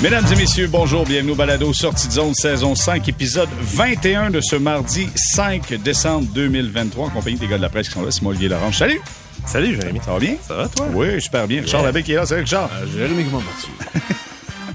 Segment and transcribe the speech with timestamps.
[0.00, 4.40] Mesdames et messieurs, bonjour, bienvenue au Balado Sortie de zone saison 5, épisode 21 de
[4.40, 8.10] ce mardi 5 décembre 2023, en compagnie des gars de la presse qui sont là,
[8.12, 8.70] Simon Olivier Laurent.
[8.70, 9.00] Salut!
[9.44, 9.98] Salut Jérémy.
[10.04, 10.34] Ça va bien?
[10.46, 10.86] Ça va toi?
[10.92, 11.62] Oui, super bien.
[11.62, 12.70] Richard Labbé qui est là, salut Richard.
[12.74, 13.98] Euh, Jérémy, comment vas-tu?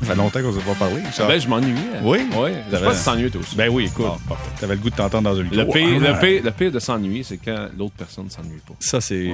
[0.01, 1.27] Ça fait longtemps qu'on ne s'est pas parlé, Richard.
[1.29, 1.75] Ben, je m'ennuie.
[2.01, 2.27] Oui?
[2.35, 2.49] Oui.
[2.69, 3.55] Je si tu t'ennuies toi aussi.
[3.55, 4.49] Ben oui, écoute, Ah, parfait.
[4.59, 5.57] t'avais le goût de t'entendre dans un micro.
[5.59, 8.59] Le pire, Ah, le, pire, le pire de s'ennuyer, c'est quand l'autre personne ne s'ennuie
[8.67, 8.73] pas.
[8.81, 9.31] Ça, c'est...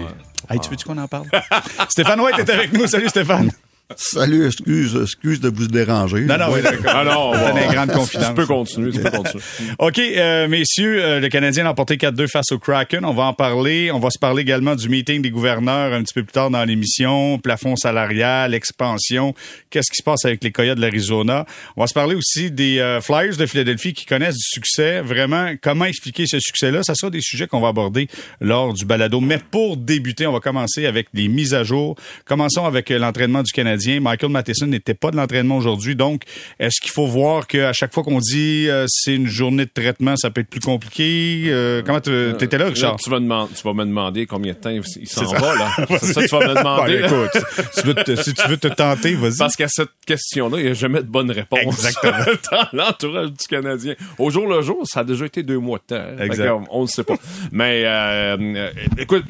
[0.47, 1.25] Hey, tu veux-tu qu'on en parle?
[1.89, 2.85] Stéphane White est avec nous.
[2.85, 3.49] Salut, Stéphane.
[3.95, 6.21] Salut, excuse, excuse de vous déranger.
[6.21, 6.93] Non, non, oui, d'accord.
[6.93, 8.27] Ah non, On va une grande confidence.
[8.27, 9.43] Tu peux continuer, tu peux continuer.
[9.79, 13.03] OK, euh, messieurs, euh, le Canadien a emporté 4-2 face au Kraken.
[13.03, 13.89] On va en parler.
[13.91, 16.63] On va se parler également du meeting des gouverneurs un petit peu plus tard dans
[16.65, 17.39] l'émission.
[17.39, 19.33] Plafond salarial, expansion.
[19.71, 21.47] Qu'est-ce qui se passe avec les Coyotes de l'Arizona?
[21.75, 25.01] On va se parler aussi des euh, Flyers de Philadelphie qui connaissent du succès.
[25.01, 26.83] Vraiment, comment expliquer ce succès-là?
[26.83, 28.07] Ça sera des sujets qu'on va aborder
[28.39, 29.19] lors du balado.
[29.19, 31.95] Mais pour débuter, on va commencer avec les mises à jour.
[32.25, 33.78] Commençons avec euh, l'entraînement du Canadien.
[33.99, 35.95] Michael Matheson n'était pas de l'entraînement aujourd'hui.
[35.95, 36.23] Donc,
[36.59, 40.15] est-ce qu'il faut voir qu'à chaque fois qu'on dit euh, c'est une journée de traitement,
[40.17, 41.43] ça peut être plus compliqué?
[41.47, 42.93] Euh, comment tu étais là, Richard?
[42.93, 45.71] Là, tu, vas demander, tu vas me demander combien de temps il s'en va, là.
[45.99, 47.01] C'est ça que tu vas me demander.
[47.01, 49.37] Bon, écoute, si tu veux te, si tu veux te tenter, vas-y.
[49.37, 51.61] Parce qu'à cette question-là, il n'y a jamais de bonne réponse.
[51.61, 52.17] Exactement.
[52.51, 53.95] Dans l'entourage du Canadien.
[54.17, 56.23] Au jour le jour, ça a déjà été deux mois de temps.
[56.23, 56.51] Exact.
[56.71, 57.15] on ne sait pas.
[57.51, 59.25] Mais, euh, euh, écoute,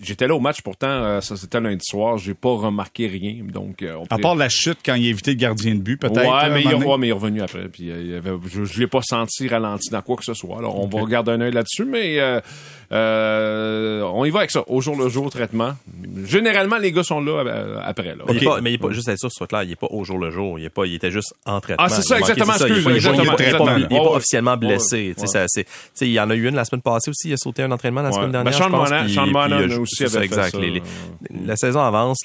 [0.00, 2.18] j'étais là au match, pourtant, euh, ça c'était lundi soir.
[2.18, 3.36] J'ai pas remarqué rien.
[3.44, 5.96] Donc, euh, on À part la chute quand il a évité le gardien de but,
[5.96, 6.16] peut-être.
[6.18, 7.68] Ouais, là, mais il, ouais, mais est revenu après.
[7.68, 10.58] Puis, euh, il avait, je ne l'ai pas senti ralenti dans quoi que ce soit.
[10.58, 12.40] Alors, on va regarder un œil là-dessus, mais euh,
[12.92, 14.64] euh, on y va avec ça.
[14.66, 15.72] Au jour le jour, traitement.
[16.24, 18.14] Généralement, les gars sont là euh, après.
[18.16, 18.24] Là.
[18.28, 19.72] Mais, il est pas, mais il est pas, juste à être sûr, soit clair, il
[19.72, 20.58] est pas au jour le jour.
[20.58, 21.84] Il est pas, il était juste en traitement.
[21.86, 23.10] Ah, c'est ça, exactement, ça, il est pas- excuse, il
[23.92, 24.16] Ouais, ouais.
[24.16, 25.14] officiellement Ouais, blessé.
[25.16, 25.64] Sais,
[26.02, 27.28] il y en a eu une la semaine passée aussi.
[27.28, 28.14] Il a sauté un entraînement la Ouais.
[28.14, 28.54] semaine Ben, dernière.
[28.54, 30.58] Sean Monahan- puis- Sean Monahan aussi avait fait ça.
[31.46, 32.18] La saison avance,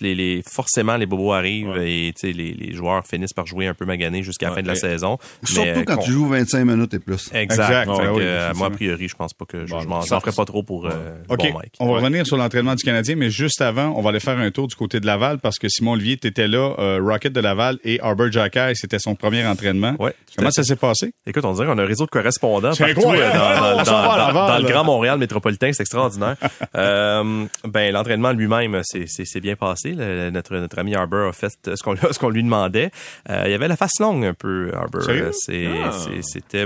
[0.52, 4.50] forcément, les bobos arrivent et les, les joueurs finissent par jouer un peu maganés jusqu'à
[4.50, 5.18] la fin de la saison.
[5.44, 7.30] Surtout Mais, quand tu joues 25 minutes et plus.
[7.34, 7.48] Exact.
[7.68, 7.86] Exact.
[7.86, 9.88] Fait Ouais, que, oui, euh, moi, a priori, je pense pas que je, Bon, je
[9.88, 10.90] m'en ferai pas trop pour euh,
[11.30, 11.74] OK, bon Mike.
[11.80, 14.52] on va revenir sur l'entraînement du Canadien, mais juste avant, on va aller faire un
[14.52, 17.78] tour du côté de Laval parce que Simon Olivier, t'étais là, euh, Rocket de Laval
[17.84, 19.96] et Arbor Jackay, c'était son premier entraînement.
[20.00, 21.12] Ouais, Comment ça s'est passé?
[21.26, 23.38] Écoute, on dirait qu'on a un réseau de correspondants C'est partout incroyable.
[23.38, 24.68] euh, dans, Laval, le.
[24.70, 26.36] Grand Montréal métropolitain, c'est extraordinaire.
[26.76, 29.94] euh, ben l'entraînement lui-même, c'est, bien passé.
[29.98, 32.92] Le- notre, notre ami Arbor a fait ce qu'on, ce qu'on lui demandait.
[33.30, 34.72] Euh, il y avait la face longue un peu?
[34.74, 35.92] Euh, C'est, Ah.
[36.22, 36.66] c'était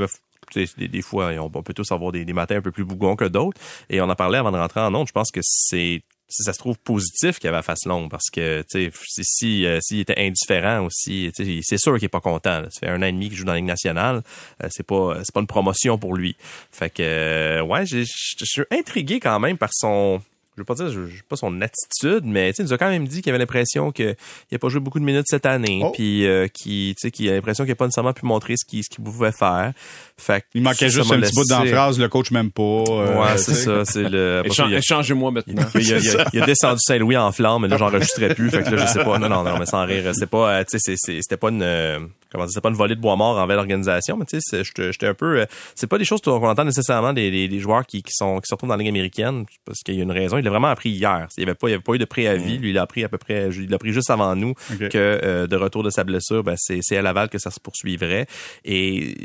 [0.53, 3.25] sais, des, fois, on, peut tous avoir des, des matins un peu plus bougons que
[3.25, 3.59] d'autres.
[3.89, 5.07] Et on en parlait avant de rentrer en onde.
[5.07, 8.29] Je pense que c'est si ça se trouve positif qu'il avait la face longue parce
[8.31, 12.09] que tu sais si euh, s'il était indifférent aussi tu sais, c'est sûr qu'il est
[12.09, 12.67] pas content là.
[12.71, 14.21] ça fait un an et demi qu'il joue dans la Ligue nationale
[14.63, 16.37] Euh, c'est pas c'est pas une promotion pour lui
[16.71, 20.21] fait que euh, ouais je suis intrigué quand même par son
[20.61, 22.89] veux pas dire je, je- pas son attitude mais tu sais il nous a quand
[22.89, 24.15] même dit qu'il avait l'impression que
[24.51, 25.91] il a pas joué beaucoup de minutes cette année Oh.
[25.91, 28.65] puis euh, qui tu sais qu'il a l'impression qu'il a pas nécessairement pu montrer ce
[28.65, 29.73] qu'il qu'il pouvait faire
[30.17, 32.61] fait Il manquait ça juste un petit bout dans la phrase, le coach m'aime pas.
[32.61, 34.43] euh, ouais c'est ça c'est le
[34.75, 35.65] Échangez-moi maintenant.
[35.75, 38.49] il a, il a- il a descendu Saint-Louis en flamme, mais là, j'enregistrais plus.
[38.49, 39.17] Fait que là, je sais pas.
[39.19, 40.03] Non, non, non, mais sans rire.
[40.13, 41.99] C'était pas, euh, c'était pas une, euh,
[42.31, 44.91] comment dire, c'était pas une volée de bois mort envers l'organisation, mais tu sais, c'est-
[44.91, 47.85] j'étais un peu, euh, c'est pas des choses qu'on entend nécessairement des, des, des joueurs
[47.85, 50.11] qui, qui sont, qui se retrouvent dans la Ligue américaine, parce qu'il y a une
[50.11, 50.37] raison.
[50.37, 51.27] Il l'a vraiment appris hier.
[51.37, 52.57] Il y avait pas, il y avait pas eu de préavis.
[52.57, 54.53] Lui, il a appris à peu près, il l'a appris juste avant nous
[54.89, 57.59] que, euh, de retour de sa blessure, ben, c'est, c'est à Laval que ça se
[57.59, 58.25] poursuivrait.
[58.65, 59.15] Et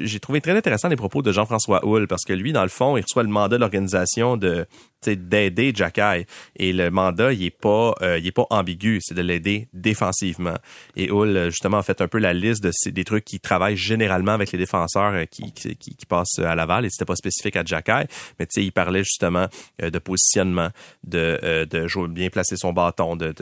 [0.00, 2.96] j'ai trouvé très intéressant les propos de Jean-François Houle, parce que lui, dans le fond,
[2.96, 4.66] il reçoit le mandat de l'organisation de,
[5.06, 6.26] d'aider Jacky.
[6.56, 10.56] Et le mandat, il est pas, euh, il est pas ambigu, c'est de l'aider défensivement.
[10.96, 14.32] Et Hull, justement, a fait un peu la liste de des trucs qui travaillent généralement
[14.32, 15.52] avec les défenseurs euh, qui,
[16.08, 16.84] passent à Laval.
[16.84, 18.08] Et c'était pas spécifique à Jacky,
[18.38, 19.46] mais tu il parlait justement
[19.82, 20.70] euh, de positionnement,
[21.04, 23.32] de, de jouer, bien placer son bâton, de,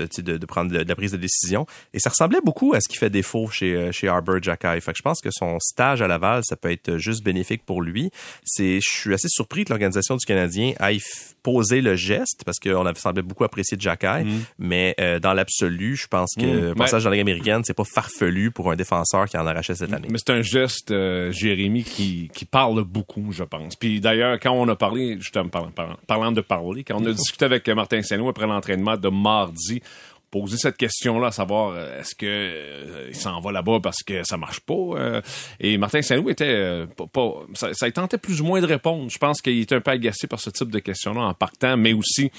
[0.46, 1.66] prendre la prise de décision.
[1.94, 4.80] Et ça ressemblait beaucoup à ce qui fait défaut chez, chez Arbor Jacky.
[4.80, 8.10] Fait je pense que son stage à Laval, ça peut être juste bénéfique pour lui.
[8.44, 11.00] C'est, je suis assez surpris que l'organisation du Canadien aille
[11.46, 14.26] poser le geste parce qu'on avait semblé beaucoup apprécier Jacky,
[14.58, 16.60] mais euh, dans l'absolu, je pense que Mm.
[16.70, 19.76] le passage dans la Ligue américaine, c'est pas farfelu pour un défenseur qui en arrachait
[19.76, 20.08] cette année.
[20.10, 23.76] Mais c'est un geste, euh, Jérémy, qui, qui parle beaucoup, je pense.
[23.76, 27.12] Puis d'ailleurs, quand on a parlé, justement, parlant, parlant, parlant de parler, quand on a
[27.12, 29.82] discuté avec Martin Saint-Louis après l'entraînement de mardi,
[30.30, 34.24] poser cette question-là, à savoir euh, est-ce que euh, il s'en va là-bas parce que
[34.24, 35.20] ça marche pas euh,
[35.60, 39.10] Et Martin Saint-Louis était euh, pas, pas- ça, ça tentait plus ou moins de répondre.
[39.10, 41.92] Je pense qu'il était un peu agacé par ce type de questions-là en partant, mais
[41.92, 42.30] aussi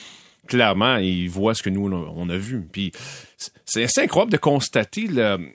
[0.47, 2.65] clairement, il voit ce que nous on a, vu.
[2.71, 2.91] Puis
[3.65, 5.49] c'est assez incroyable de constater le.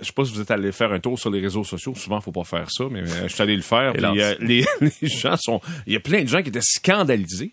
[0.00, 1.94] Je sais pas si vous êtes allé faire un tour sur les réseaux sociaux.
[1.94, 3.92] Souvent, faut pas faire ça, mais je suis allé le faire.
[4.40, 4.64] Puis,
[5.02, 5.60] les gens sont.
[5.86, 7.52] Il y a plein de gens qui étaient scandalisés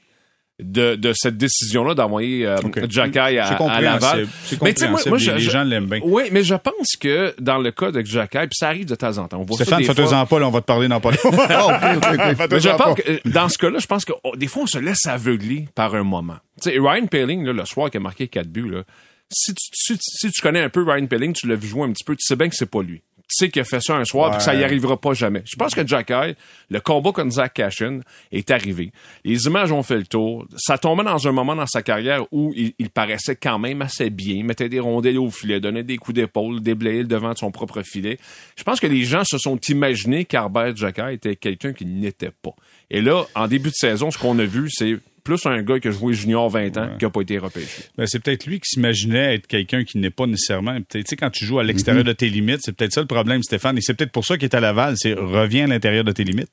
[0.60, 2.90] de, de cette décision-là d'envoyer euh, Ok.
[2.90, 4.28] Jacky à, à Laval.
[4.46, 6.00] C'est Mais tu sais, moi- moi, Les- je- les je- gens l'aiment bien.
[6.04, 9.18] Oui, mais je pense que dans le cas de Jacky, puis ça arrive de temps
[9.20, 9.38] en temps.
[9.40, 11.30] On voit Stéphane, fais-toi-en pas, là, on va te parler dans pas longtemps.
[12.60, 14.80] Je pense que euh, dans ce cas-là, je pense que oh, des fois on se
[14.80, 16.38] laisse aveugler par un moment.
[16.62, 18.84] Tu sais, Ryan Paling, là, le soir qui a marqué 4 buts, là,
[19.32, 21.92] si tu, si, si tu connais un peu Ryan Paling, tu l'as vu jouer un
[21.92, 23.02] petit peu, tu sais bien que c'est pas lui.
[23.30, 25.44] Tu sais qu'il a fait ça un soir et que ça y arrivera pas jamais.
[25.46, 26.36] Je pense que Jack Eye,
[26.70, 28.00] le combat contre Zach Cashin
[28.32, 28.92] est arrivé.
[29.26, 30.46] Les images ont fait le tour.
[30.56, 34.10] Ça tombait dans un moment dans sa carrière où il, il paraissait quand même assez
[34.10, 34.36] bien.
[34.36, 37.52] Il mettait des rondelles au filet, donnait des coups d'épaule, déblayait le devant de son
[37.52, 38.18] propre filet.
[38.56, 42.56] Je pense que les gens se sont imaginés qu'Arbert Jacquet était quelqu'un qui n'était pas.
[42.90, 44.98] Et là, en début de saison, ce qu'on a vu, c'est
[45.28, 47.84] plus un gars qui a joué junior 20 ans qui a pas été repêché.
[47.98, 50.78] Ben, c'est peut-être lui qui s'imaginait être quelqu'un qui n'est pas nécessairement.
[50.90, 52.08] Tu sais, quand tu joues à l'extérieur Mhm.
[52.08, 53.78] de tes limites, c'est peut-être ça le problème, Stéphane.
[53.78, 54.96] Et c'est peut-être pour ça qu'il est à Laval.
[54.98, 56.50] C'est reviens à l'intérieur de tes limites.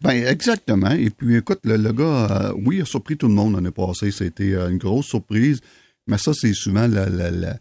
[0.00, 0.90] Ben, exactement.
[0.92, 3.70] Et puis, écoute, le, le gars, euh, oui, il a surpris tout le monde l'année
[3.70, 4.10] passée.
[4.10, 5.60] C'était euh, une grosse surprise.
[6.06, 7.56] Mais ça, c'est souvent la, la, la,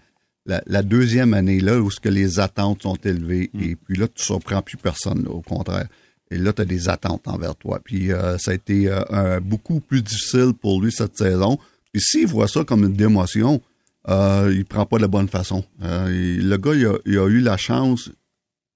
[0.48, 3.52] la- la deuxième année là où ce que les attentes sont élevées.
[3.62, 5.86] Et puis là, tu surprends plus personne, là, au contraire.
[6.32, 7.82] Et là, tu as des attentes envers toi.
[7.84, 11.60] Puis euh, ça a été euh, beaucoup plus difficile pour lui cette saison.
[11.92, 13.62] Puis s'il voit ça comme une démotion,
[14.08, 15.66] euh, il prend pas de la bonne façon.
[15.84, 16.08] Euh,
[16.42, 18.10] le gars, il a, eu la chance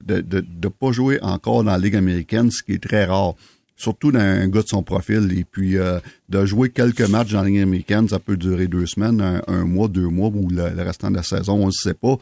[0.03, 3.35] de ne pas jouer encore dans la Ligue américaine, ce qui est très rare.
[3.77, 5.37] Surtout dans un gars de son profil.
[5.37, 5.75] Et puis,
[6.29, 9.65] de jouer quelques matchs dans la Ligue américaine, ça peut durer deux semaines, un, un
[9.65, 12.17] mois, deux mois, ou le, le restant de la saison, on ne sait pas.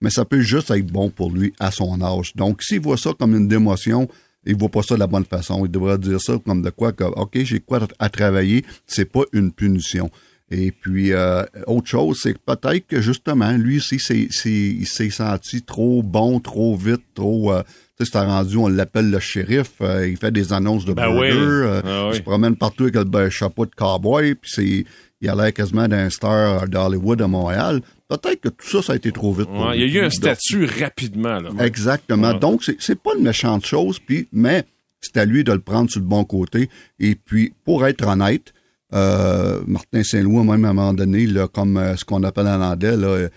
[0.00, 2.34] Mais ça peut juste être bon pour lui à son âge.
[2.34, 4.08] Donc, s'il voit ça comme une démotion,
[4.48, 5.64] il voit pas ça de la bonne façon.
[5.64, 9.22] Il devrait dire ça comme de quoi que, OK, j'ai quoi à travailler, c'est pas
[9.32, 10.10] une punition.
[10.50, 14.86] Et puis, euh, autre chose, c'est que peut-être que justement, lui aussi, c'est, c'est, il
[14.86, 17.52] s'est senti trop bon, trop vite, trop...
[17.52, 17.62] Euh,
[17.98, 21.12] tu sais, c'est rendu, on l'appelle le shérif, euh, il fait des annonces de Ben
[21.12, 21.80] burger, oui.
[21.84, 22.10] Ah oui.
[22.12, 24.84] il se promène partout avec le ben, chapeau de cowboy, puis c'est,
[25.20, 27.82] il a l'air quasiment d'un star d'Hollywood à Montréal.
[28.08, 29.48] Peut-être que tout ça, ça a été trop vite.
[29.50, 31.38] Ouais, il y a eu un statut rapidement.
[31.40, 31.50] Là.
[31.64, 32.32] Exactement.
[32.32, 32.38] Ouais.
[32.38, 34.64] Donc, c'est, pas une méchante chose, puis, mais
[35.00, 36.70] c'est à lui de le prendre sur le bon côté.
[36.98, 38.54] Et puis, pour être honnête,
[38.94, 42.62] euh, Martin Saint-Louis, même à un moment donné, là, comme euh, ce qu'on appelle en
[42.62, 43.28] anglais, là, euh,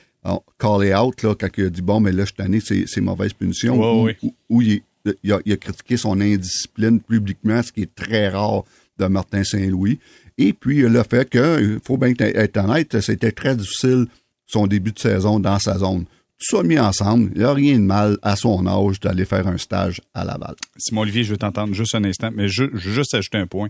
[0.57, 3.01] call it out, là, quand il a dit, bon, mais là, cette année, c'est, c'est
[3.01, 3.75] mauvaise punition.
[3.77, 4.17] Ou- ouais.
[4.21, 4.81] ou- où il,
[5.23, 8.63] il a, il a critiqué son indiscipline publiquement, ce qui est très rare
[8.97, 9.99] de Martin Saint-Louis.
[10.37, 14.05] Et puis, le fait que, il faut bien être honnête, c'était très difficile
[14.51, 16.05] son début de saison dans sa zone.
[16.49, 19.45] Tout ça mis ensemble, il n'y a rien de mal à son âge d'aller faire
[19.47, 20.55] un stage à Laval.
[20.77, 23.45] Simon Olivier, je veux t'entendre juste un instant, mais je, je veux juste ajouter un
[23.45, 23.67] point.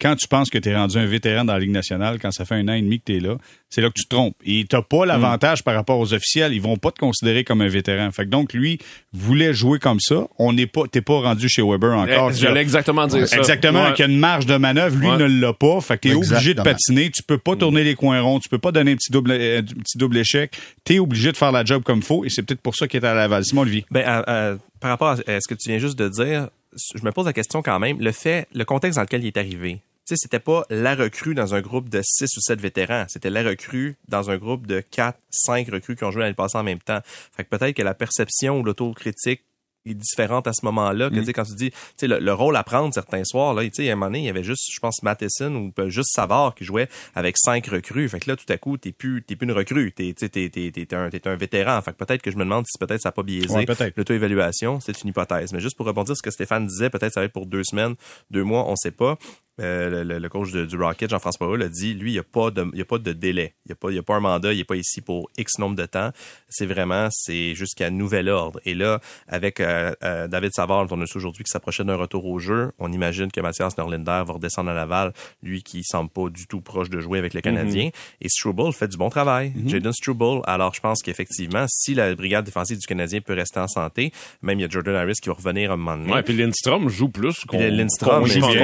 [0.00, 2.44] Quand tu penses que tu es rendu un vétéran dans la Ligue nationale, quand ça
[2.46, 3.36] fait un an et demi que tu es là,
[3.68, 4.36] c'est là que tu te trompes.
[4.44, 6.52] Et tu pas l'avantage par rapport aux officiels.
[6.54, 8.10] Ils vont pas te considérer comme un vétéran.
[8.12, 8.78] Fait que donc, lui,
[9.12, 10.26] voulait jouer comme ça.
[10.38, 12.30] On n'est pas, t'es pas rendu chez Weber encore.
[12.30, 13.36] Eh, J'allais exactement dire ça.
[13.36, 13.92] Exactement, Ouais.
[13.94, 15.16] qu'il y a une marge de manœuvre, lui Ouais.
[15.18, 15.80] ne l'a pas.
[15.80, 18.58] Fait que t'es obligé de patiner, tu peux pas tourner les coins ronds, tu peux
[18.58, 20.52] pas donner un petit double, un petit double échec.
[20.84, 23.06] T'es obligé de faire la job comme faut, et c'est peut-être pour ça qu'il est
[23.06, 23.44] à Laval.
[23.44, 23.86] Simon Olivier.
[23.90, 26.50] Ben, par rapport à ce que tu viens juste de dire,
[26.94, 29.36] je me pose la question quand même, le fait, le contexte dans lequel il est
[29.36, 29.80] arrivé.
[30.06, 33.06] Tu sais, c'était pas la recrue dans un groupe de 6 ou 7 vétérans.
[33.08, 36.58] C'était la recrue dans un groupe de 4, 5 recrues qui ont joué l'année passée
[36.58, 37.00] en même temps.
[37.34, 39.42] Fait que peut-être que la perception ou l'autocritique
[39.86, 41.10] est différente à ce moment-là.
[41.10, 43.62] Que, sais, quand tu dis, tu sais, le, le rôle à prendre certains soirs, là,
[43.64, 46.10] tu sais, à un moment donné, il y avait juste, je pense, Matheson ou juste
[46.12, 48.08] Savard qui jouait avec cinq recrues.
[48.08, 49.92] Fait que là, tout à coup, t'es plus, t'es plus une recrue.
[49.92, 51.80] T'es, tu sais, t'es, t'es, t'es un, t'es un vétéran.
[51.82, 53.66] Fait que peut-être que je me demande si peut-être ça n'a pas biaisé Ouais,
[53.96, 54.80] l'auto-évaluation.
[54.80, 55.52] C'est une hypothèse.
[55.52, 57.64] Mais juste pour rebondir sur ce que Stéphane disait, peut-être ça va être pour deux
[57.64, 57.94] semaines,
[58.30, 59.18] deux mois, on sait pas.
[59.60, 62.24] Euh, le, le- coach de- du Rocket, Jean-François Paul, a dit, lui, il n'y a
[62.24, 63.54] pas de, il a pas de délai.
[63.64, 65.58] Il n'y a pas, il a pas un mandat, il n'est pas ici pour X
[65.60, 66.10] nombre de temps.
[66.48, 68.58] C'est vraiment, c'est jusqu'à nouvel ordre.
[68.64, 72.24] Et là, avec euh, euh, David Savard, on a su aujourd'hui qui s'approchait d'un retour
[72.26, 76.28] au jeu, on imagine que Mathias Norlinder va redescendre à Laval, lui qui semble pas
[76.30, 77.90] du tout proche de jouer avec le Canadien.
[78.20, 79.52] Et Struble fait du bon travail.
[79.66, 80.40] Jaden Struble.
[80.46, 84.58] Alors, je pense qu'effectivement, si la brigade défensive du Canadien peut rester en santé, même
[84.58, 86.12] il y a Jordan Harris qui va revenir à un moment donné.
[86.12, 87.58] Ouais, puis Lindstrom joue plus qu'on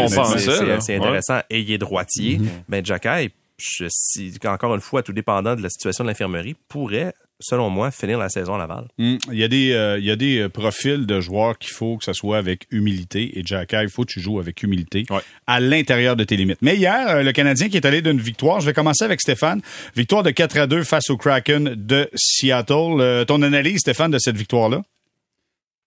[0.09, 1.41] c'est- pensait, c'est intéressant.
[1.51, 2.41] Et il est droitier.
[2.69, 7.69] Ben, Jacky, si, encore une fois, tout dépendant de la situation de l'infirmerie, pourrait, selon
[7.69, 8.89] moi, finir la saison à Laval.
[8.99, 11.73] Hum, Il y a des, euh, il y a des euh, profils de joueurs qu'il
[11.73, 13.39] faut que ça soit avec humilité.
[13.39, 15.21] Et Jack, il faut que tu joues avec humilité Ouais.
[15.47, 16.59] à l'intérieur de tes limites.
[16.63, 19.61] Mais hier, euh, le Canadien qui est allé d'une victoire, je vais commencer avec Stéphane.
[19.95, 23.01] Victoire de 4 à 2 face au Kraken de Seattle.
[23.01, 24.83] Euh, ton analyse, Stéphane, de cette victoire-là?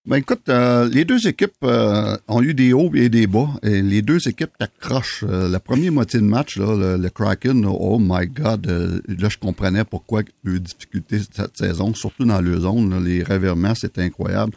[0.05, 3.47] Ben écoute, euh, les deux équipes euh, ont eu des hauts et des bas.
[3.63, 5.23] Les deux équipes accrochent.
[5.23, 8.67] Euh, la première moitié de match, le, Kraken, oh my God,
[9.07, 13.01] là je comprenais pourquoi eu difficulté cette saison, surtout dans le zone.
[13.01, 14.51] les revirements, c'est incroyable.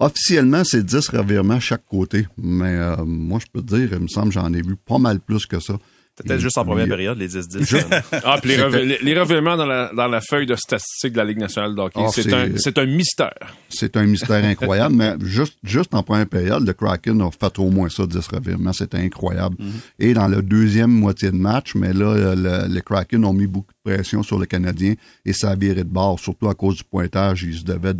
[0.00, 2.26] Officiellement, c'est 10 revirements chaque côté.
[2.36, 5.46] Mais moi, je peux te dire, il me semble j'en ai vu pas mal plus
[5.46, 5.74] que ça.
[6.24, 8.02] Peut-être juste en première période, les 10-10.
[8.24, 11.18] ah, puis les, rev- les, les revirements dans la, dans la feuille de statistiques de
[11.18, 12.08] la Ligue nationale de hockey, Ah,
[12.56, 13.56] c'est un, mystère.
[13.68, 17.70] C'est un mystère incroyable, mais juste, juste en première période, le Kraken a fait au
[17.70, 18.72] moins ça, 10 revirements.
[18.72, 19.56] C'était incroyable.
[19.98, 23.72] Et dans la deuxième moitié de match, mais là, le, le Kraken ont mis beaucoup
[23.84, 26.84] de pression sur le Canadien et ça a viré de bord, surtout à cause du
[26.84, 27.42] pointage.
[27.42, 27.94] Ils se devaient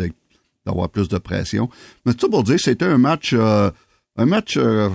[0.66, 1.68] d'avoir plus de pression.
[2.04, 3.70] Mais tout ça pour dire, c'était un match, euh,
[4.16, 4.88] un match euh,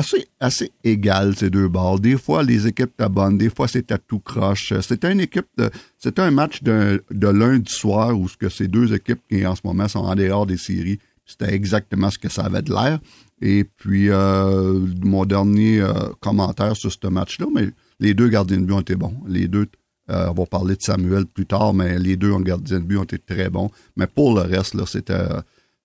[0.00, 2.00] assez, assez égal, ces deux bords.
[2.00, 4.72] Des fois, les équipes étaient bonnes, des fois, c'était tout croche.
[4.80, 5.70] C'était une équipe de,
[6.16, 9.60] un match de, de lundi soir où ce que ces deux équipes qui, en ce
[9.64, 10.98] moment, sont en dehors des séries.
[11.26, 12.98] C'était exactement ce que ça avait de l'air.
[13.42, 17.68] Et puis, euh, mon dernier euh, commentaire sur ce match-là, mais
[18.00, 19.14] les deux gardiens de but ont été bons.
[19.28, 19.66] Les deux,
[20.10, 22.96] euh, on va parler de Samuel plus tard, mais les deux en gardiens de but
[22.96, 23.70] ont été très bons.
[23.96, 25.26] Mais pour le reste, là, c'était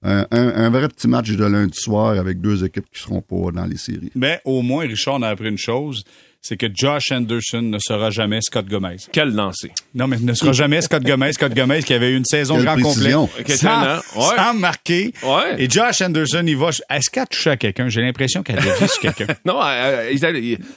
[0.03, 3.51] un, un- un vrai petit match de lundi soir avec deux équipes qui seront pas
[3.53, 4.11] dans les séries.
[4.15, 6.03] Mais au moins, Richard, on a appris une chose,
[6.47, 8.97] c'est que Josh Anderson ne sera jamais Scott Gomez.
[9.11, 9.71] Quel lancer.
[9.95, 11.33] Non, mais ne sera jamais Scott Gomez.
[11.33, 13.11] Scott Gomez qui avait eu une saison Quelle grand complet.
[13.11, 14.01] Sans, talent.
[14.15, 14.35] Ouais.
[14.35, 15.13] sans marquer.
[15.23, 15.55] Ouais.
[15.63, 16.69] Et Josh Anderson, il va.
[16.89, 17.89] Est-ce qu'elle a touché à quelqu'un?
[17.89, 19.25] J'ai l'impression qu'elle a sur quelqu'un.
[19.45, 19.59] Non,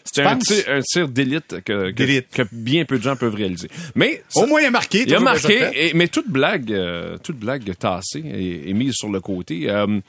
[0.05, 2.29] c'était un tir, un tir d'élite que, que, D'élite.
[2.33, 3.69] que bien peu de gens peuvent réaliser.
[3.95, 5.05] Mais ça- Au moins, il a marqué.
[5.07, 9.09] il a marqué, et- mais toute blague, euh, toute blague tassée et, et mise sur
[9.11, 9.69] le côté.
[9.69, 10.01] euh,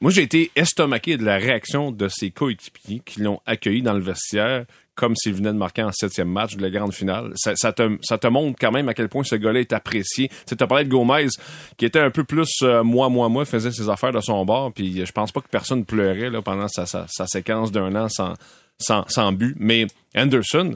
[0.00, 4.00] moi, j'ai été estomaqué de la réaction de ses coéquipiers qui l'ont accueilli dans le
[4.02, 7.32] vestiaire comme s'il venait de marquer en septième match de la grande finale.
[7.36, 10.30] Ça, te, ça te montre quand même à quel point ce gars-là est apprécié.
[10.46, 11.28] Tu as parlé de Gomez,
[11.76, 14.72] qui était un peu plus euh, moi, moi, moi, faisait ses affaires de son bord,
[14.72, 18.08] puis je pense pas que personne pleurait là, pendant sa, sa, sa séquence d'un an
[18.08, 18.34] sans,
[18.78, 19.56] sans, sans but.
[19.58, 20.74] Mais Anderson,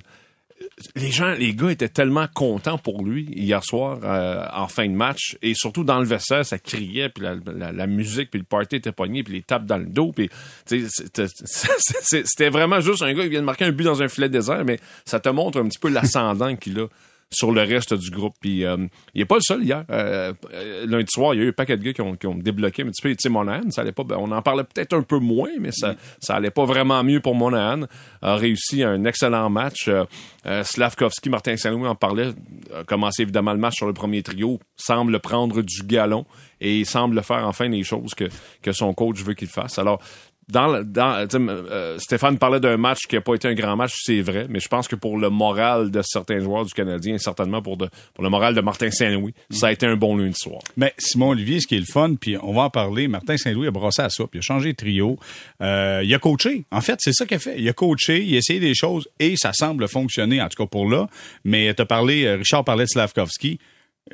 [0.95, 4.95] les gens, les gars étaient tellement contents pour lui hier soir euh, en fin de
[4.95, 5.37] match.
[5.43, 9.23] Et surtout dans le vestiaire, ça criait puis la, musique puis le party était pogné
[9.23, 10.29] puis les tapes dans le dos puis
[10.67, 14.65] c'était vraiment juste un gars qui vient de marquer un but dans un filet désert
[14.65, 16.87] mais ça te montre un petit peu l'ascendant qu'il a
[17.31, 18.35] sur le reste du groupe.
[18.41, 18.77] Puis euh,
[19.15, 19.85] il est pas le seul hier.
[19.91, 22.27] Euh, euh, lundi soir, il y a eu un paquet de gars qui ont, qui
[22.27, 23.11] ont débloqué un petit peu.
[23.11, 24.05] Tu sais, Monahan, ça allait pas.
[24.05, 27.21] ben, on en parlait peut-être un peu moins, mais ça, ça allait pas vraiment mieux
[27.21, 27.83] pour Monahan.
[28.23, 29.89] A réussi un excellent match.
[29.89, 30.05] Euh,
[30.47, 32.29] euh, Slavkovski, Martin Saint-Louis en parlait.
[32.75, 34.61] A commencé évidemment le match sur le premier trio.
[34.77, 36.25] Semble prendre du galon
[36.61, 38.25] et semble faire enfin les choses que,
[38.63, 39.79] que son coach veut qu'il fasse.
[39.79, 40.01] Alors,
[40.49, 43.95] dans, dans tu euh, Stéphane parlait d'un match qui n'a pas été un grand match,
[44.03, 47.63] c'est vrai, mais je pense que pour le moral de certains joueurs du Canadien, certainement
[47.63, 50.61] pour, le moral de Martin Saint-Louis, ça a été un bon lundi soir.
[50.77, 53.67] Mais Simon Olivier, ce qui est le fun, puis on va en parler, Martin Saint-Louis
[53.67, 55.19] a brossé à ça, puis il a changé de trio.
[55.63, 56.65] Euh, il a coaché.
[56.71, 57.59] En fait, c'est ça qu'il a fait.
[57.59, 60.69] Il a coaché, il a essayé des choses et ça semble fonctionner, en tout cas
[60.69, 61.09] pour là.
[61.45, 63.59] Mais t'as parlé, euh, Richard parlait de Slavkovski.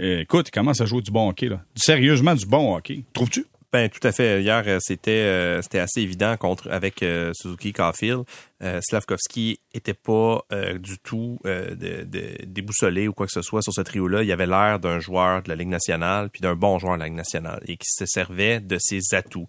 [0.01, 1.61] Euh, écoute, il commence à jouer du bon hockey, là.
[1.75, 3.05] Sérieusement, du bon hockey.
[3.13, 3.45] Trouves-tu?
[3.73, 4.43] Ben tout à fait.
[4.43, 8.25] Hier, euh, c'était euh, c'était assez évident contre avec euh, Suzuki Caulfield.
[8.63, 10.45] Euh, Slavkovski était pas
[10.79, 14.23] du tout de, de- déboussolé ou quoi que ce soit sur ce trio-là.
[14.23, 17.07] Il avait l'air d'un joueur de la Ligue nationale, puis d'un bon joueur de la
[17.07, 19.47] Ligue nationale, et qui se servait de ses atouts.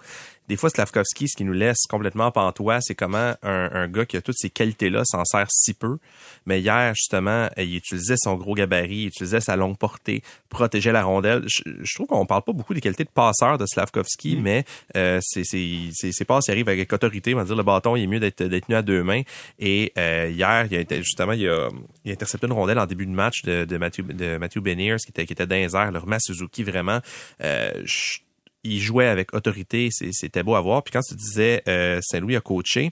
[0.50, 4.18] Des fois, Slavkovski, ce qui nous laisse complètement pantois, c'est comment un, un gars qui
[4.18, 5.98] a toutes ces qualités-là s'en sert si peu.
[6.46, 11.04] Mais hier, justement, il utilisait son gros gabarit, il utilisait sa longue portée, protégeait la
[11.04, 11.44] rondelle.
[11.48, 14.66] Je, je trouve qu'on parle pas beaucoup des qualités de passeur de Slavkovski, mais
[14.98, 17.34] euh, c'est ses passes, il arrive avec autorité.
[17.34, 19.22] On va dire le bâton, il est mieux d'être tenu à deux mains.
[19.60, 21.70] Et euh, hier, il a été, justement, il a,
[22.04, 24.98] il a intercepté une rondelle en début de match de, de Matthew de Matthew Beniers
[24.98, 25.92] qui était qui était dans les airs.
[25.92, 27.00] Le remet Suzuki vraiment.
[27.42, 28.20] Euh, je-
[28.64, 30.84] il jouait avec autorité, c'était beau à voir.
[30.84, 32.92] Puis quand tu disais euh, Saint-Louis a coaché,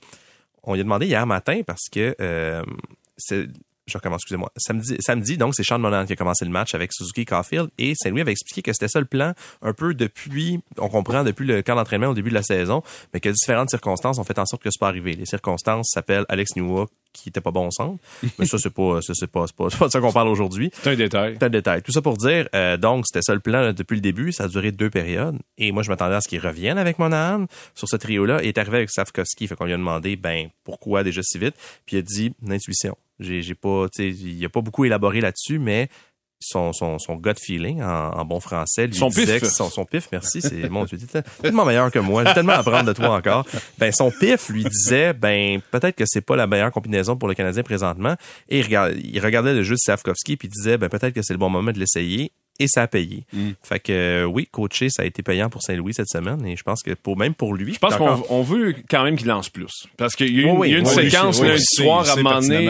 [0.63, 2.63] on lui a demandé hier matin parce que euh,
[3.91, 4.51] je recommence, excusez-moi.
[4.57, 7.93] Samedi, samedi, donc, c'est Sean Monahan qui a commencé le match avec Suzuki Caulfield et
[7.95, 11.61] Saint-Louis avait expliqué que c'était ça le plan un peu depuis, on comprend depuis le
[11.61, 12.81] camp d'entraînement au début de la saison,
[13.13, 15.13] mais que différentes circonstances ont fait en sorte que c'est pas arrivé.
[15.13, 18.01] Les circonstances s'appellent Alex Newhook qui était pas bon au centre,
[18.39, 20.71] mais ça, c'est pas, c'est pas, de ça qu'on parle aujourd'hui.
[20.73, 21.35] C'est un détail.
[21.39, 21.81] C'est un détail.
[21.81, 24.31] Tout ça pour dire, euh, donc, c'était ça le plan là, depuis le début.
[24.31, 25.37] Ça a duré deux périodes.
[25.57, 27.45] Et moi, je m'attendais à ce qu'il revienne avec Monahan
[27.75, 28.39] sur ce trio-là.
[28.43, 29.47] Il est arrivé avec Safkovski.
[29.47, 31.55] Fait qu'on lui a demandé, ben, pourquoi déjà si vite?
[31.85, 32.97] Puis il a dit, l'intuition.
[33.10, 35.89] J'ai, j'ai pas, tu sais, il a pas beaucoup élaboré là-dessus, mais
[36.41, 39.41] son, son, son gut feeling en, en bon français lui Son disait pif.
[39.41, 42.53] que son, son pif, merci, c'est mon Dieu, t'es tellement meilleur que moi, j'ai tellement
[42.53, 43.45] à apprendre de toi encore.
[43.77, 47.35] Ben son pif lui disait ben peut-être que c'est pas la meilleure combinaison pour le
[47.35, 48.15] Canadien présentement
[48.49, 51.33] et il regardait, il regardait le jeu de Safkovski puis disait ben peut-être que c'est
[51.33, 53.23] le bon moment de l'essayer et ça a payé.
[53.63, 56.63] Fait que euh, oui, coacher ça a été payant pour Saint-Louis cette semaine et je
[56.63, 59.49] pense que pour même pour lui, Je pense qu'on encore- veut quand même qu'il lance
[59.49, 59.87] plus.
[59.97, 62.13] Parce qu'il y a eu une, Oui, y a une oui, séquence lundi soir à
[62.13, 62.65] un moment donné.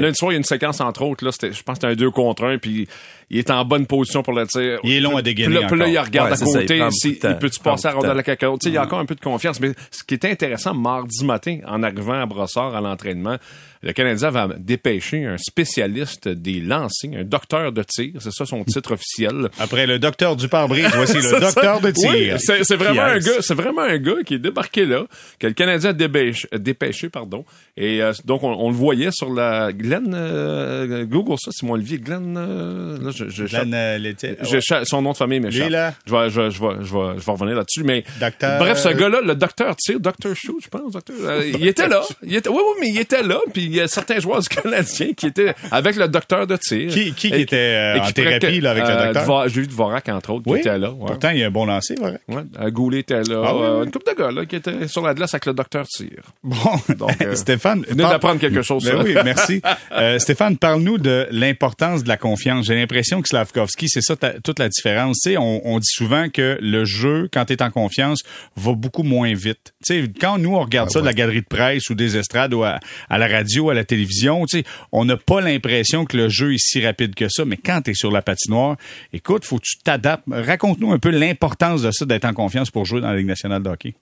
[0.00, 1.24] Lundi soir, il y a une séquence entre autres.
[1.24, 2.58] Là, je pense que c'était un 2 contre 1.
[2.58, 2.88] Puis
[3.30, 4.78] il est en bonne position pour le tir.
[4.84, 6.62] Il est long à dégainer Puis là, puis là, il regarde Ouais, à c'est ça,
[6.62, 7.28] il côté, si, temps.
[7.30, 8.60] il peut-tu Il prend passer à rondelle à quelqu'un d'autre.
[8.60, 8.86] Tu sais, Il y a Mm.
[8.86, 9.60] encore un peu de confiance.
[9.60, 13.36] Mais ce qui était intéressant, mardi matin, en arrivant à Brossard à l'entraînement,
[13.82, 18.12] le Canadien va dépêcher un spécialiste des lancers, un docteur de tir.
[18.20, 19.48] C'est ça son titre officiel.
[19.58, 22.10] Après le docteur du pare-brise, voici le Ça, docteur de tir.
[22.10, 25.04] Oui, c'est c'est vraiment un gars, c'est vraiment un gars qui est débarqué là,
[25.38, 27.44] que le Canadien a dépêché, dépêché pardon.
[27.76, 31.98] Et euh, donc on, on le voyait sur la Glenn euh, Google ça, Simon Olivier
[31.98, 34.36] Glenn euh, là je, je, Glenn, euh, Lettier.
[34.42, 35.94] je- je- son nom de famille m'échappe.
[36.06, 38.88] Je vais, je, je vais, je vais, je vais revenir là-dessus, mais Docteur- bref, ce
[38.90, 42.48] gars-là, le docteur Tir, docteur Shoot, je pense, docteur, euh, il était là, il était,
[42.48, 45.26] oui, oui, mais il était là, puis il y a certains joueurs du Canadien qui
[45.26, 46.90] étaient avec le docteur de Tir.
[46.90, 49.24] Qui, qui, Et- était euh, et en thérapie là, avec euh, le docteur?
[49.46, 50.90] Dvo- J'ai vu Dvorak, entre autres, oui, qui était là.
[50.90, 51.06] ouais.
[51.06, 52.18] pourtant, il y a un bon lancer, vrai.
[52.28, 53.42] Ouais, euh, Goulet était là.
[53.44, 53.86] Ah oui, euh, oui.
[53.86, 56.08] une couple de gars là, qui étaient sur la glace avec le docteur Tir.
[56.42, 56.56] Bon,
[56.96, 59.02] Donc, euh, Stéphane, Venez d'apprendre quelque chose, Ben ça.
[59.04, 59.62] oui, merci.
[59.92, 62.66] Euh, Stéphane, parle-nous de l'importance de la confiance.
[62.66, 65.18] J'ai l'impression que Slavkovski, c'est ça ta- toute la différence.
[65.26, 68.22] On, on dit souvent que le jeu, quand tu es en confiance,
[68.56, 69.72] va beaucoup moins vite.
[69.86, 72.52] Tu sais, quand nous, on regarde ça de la galerie de presse ou des estrades
[72.54, 74.44] ou à, à la radio, à la télévision,
[74.92, 77.44] on n'a pas l'impression que le jeu est si rapide que ça.
[77.44, 78.76] Mais quand tu es sur la patinoire,
[79.12, 80.24] écoute, faut que tu t'adaptes.
[80.30, 83.62] Raconte-nous un peu l'importance de ça, d'être en confiance pour jouer dans la Ligue nationale
[83.62, 83.94] de hockey.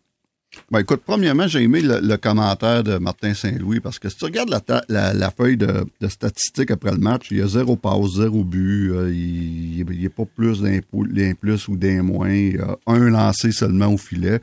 [0.70, 4.50] Ben, écoute, premièrement, j'ai aimé le, commentaire de Martin Saint-Louis parce que si tu regardes
[4.88, 8.90] la, la, feuille de, statistiques après le match, il y a zéro passe, zéro but,
[8.90, 10.80] euh, il n'y a pas plus d'un
[11.34, 14.40] plus ou d'un moins, il y a un lancé seulement au filet.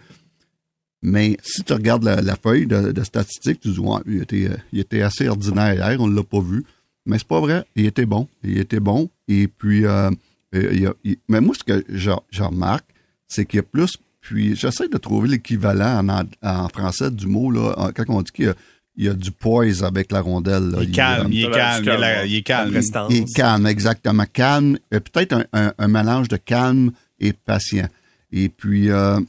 [1.02, 6.00] Mais si tu regardes la, feuille de, statistiques, tu dis, il était, assez ordinaire hier,
[6.00, 6.64] on ne l'a pas vu.
[7.08, 9.10] Mais c'est pas vrai, il était bon, il était bon.
[9.28, 10.12] Et puis, euh,
[10.54, 12.86] mais moi, ce que je remarque,
[13.28, 16.08] c'est qu'il y a plus puis j'essaie de trouver l'équivalent
[16.42, 18.54] en, français du mot là, quand on dit qu'il y a,
[18.96, 20.70] il y a du poise avec la rondelle.
[20.70, 20.78] là.
[20.82, 22.28] Il est calme, il est calme, il est la- calme.
[22.30, 22.72] il est calme.
[23.10, 24.26] Il est calme, exactement.
[24.32, 27.88] Calme, euh, peut-être un, un- un mélange de calme et patient.
[28.32, 29.20] Et puis, euh,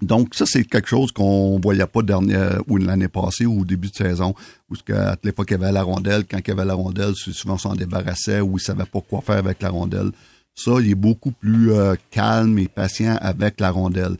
[0.00, 3.88] donc ça, c'est quelque chose qu'on voyait pas dernière, ou l'année passée ou au début
[3.88, 4.34] de saison,
[4.70, 7.54] où à fois qu'il y avait la rondelle, quand il y avait la rondelle, souvent
[7.54, 10.10] on s'en débarrassait ou il savait pas quoi faire avec la rondelle.
[10.58, 14.16] Ça, il est beaucoup plus euh, calme et patient avec la rondelle.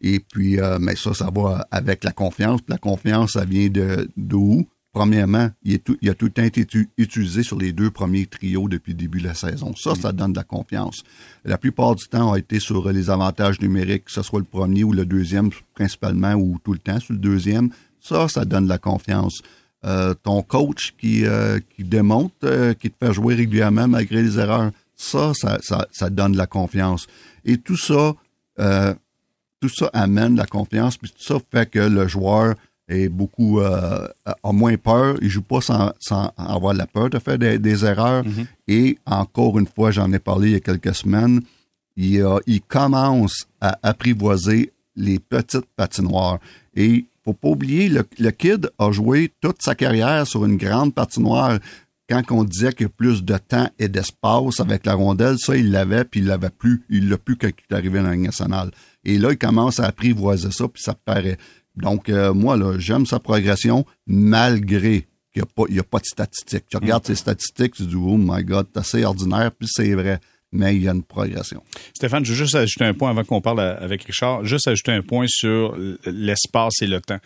[0.00, 2.60] Et puis, euh, mais ça, ça va avec la confiance.
[2.66, 4.66] La confiance, ça vient de d'où?
[4.94, 6.66] Premièrement, il, est tout, il a tout le temps été
[6.98, 9.74] utilisé sur les deux premiers trios depuis le début de la saison.
[9.74, 11.02] Ça, ça donne de la confiance.
[11.44, 14.84] La plupart du temps a été sur les avantages numériques, que ce soit le premier
[14.84, 17.70] ou le deuxième, principalement, ou tout le temps sur le deuxième.
[18.00, 19.42] Ça, ça donne de la confiance.
[19.84, 21.58] Euh, ton coach qui, euh,
[22.44, 26.38] euh, qui te fait jouer régulièrement malgré les erreurs, ça, ça, ça, ça donne de
[26.38, 27.06] la confiance.
[27.44, 28.14] Et tout ça,
[28.60, 28.94] euh,
[29.60, 32.54] tout ça amène la confiance, puis tout ça fait que le joueur
[32.88, 34.06] est beaucoup euh,
[34.42, 37.84] a moins peur, il joue pas sans, sans avoir la peur de faire des, des
[37.84, 38.24] erreurs.
[38.68, 41.40] Et encore une fois, j'en ai parlé il y a quelques semaines,
[41.96, 46.38] il, a- il commence à apprivoiser les petites patinoires.
[46.74, 50.92] Et faut pas oublier, le, le kid a joué toute sa carrière sur une grande
[50.92, 51.58] patinoire.
[52.08, 55.56] Quand on disait qu'il y a plus de temps et d'espace avec la rondelle, ça,
[55.56, 56.82] il l'avait, puis il l'avait plus.
[56.90, 58.70] Il l'a plus quand il est arrivé dans la Ligue nationale.
[59.04, 61.38] Et là, il commence à apprivoiser ça, puis ça paraît.
[61.76, 65.84] Donc, euh, moi, là, j'aime sa progression, malgré qu'il n'y a, pas- il y a
[65.84, 66.64] pas de statistiques.
[66.68, 70.20] Tu regardes ses statistiques, tu dis, oh my God, c'est assez ordinaire, puis c'est vrai.
[70.54, 71.62] Mais il y a une progression.
[71.94, 74.44] Stéphane, je veux juste ajouter un point avant qu'on parle avec Richard.
[74.44, 77.16] Juste ajouter un point sur l'espace et le temps.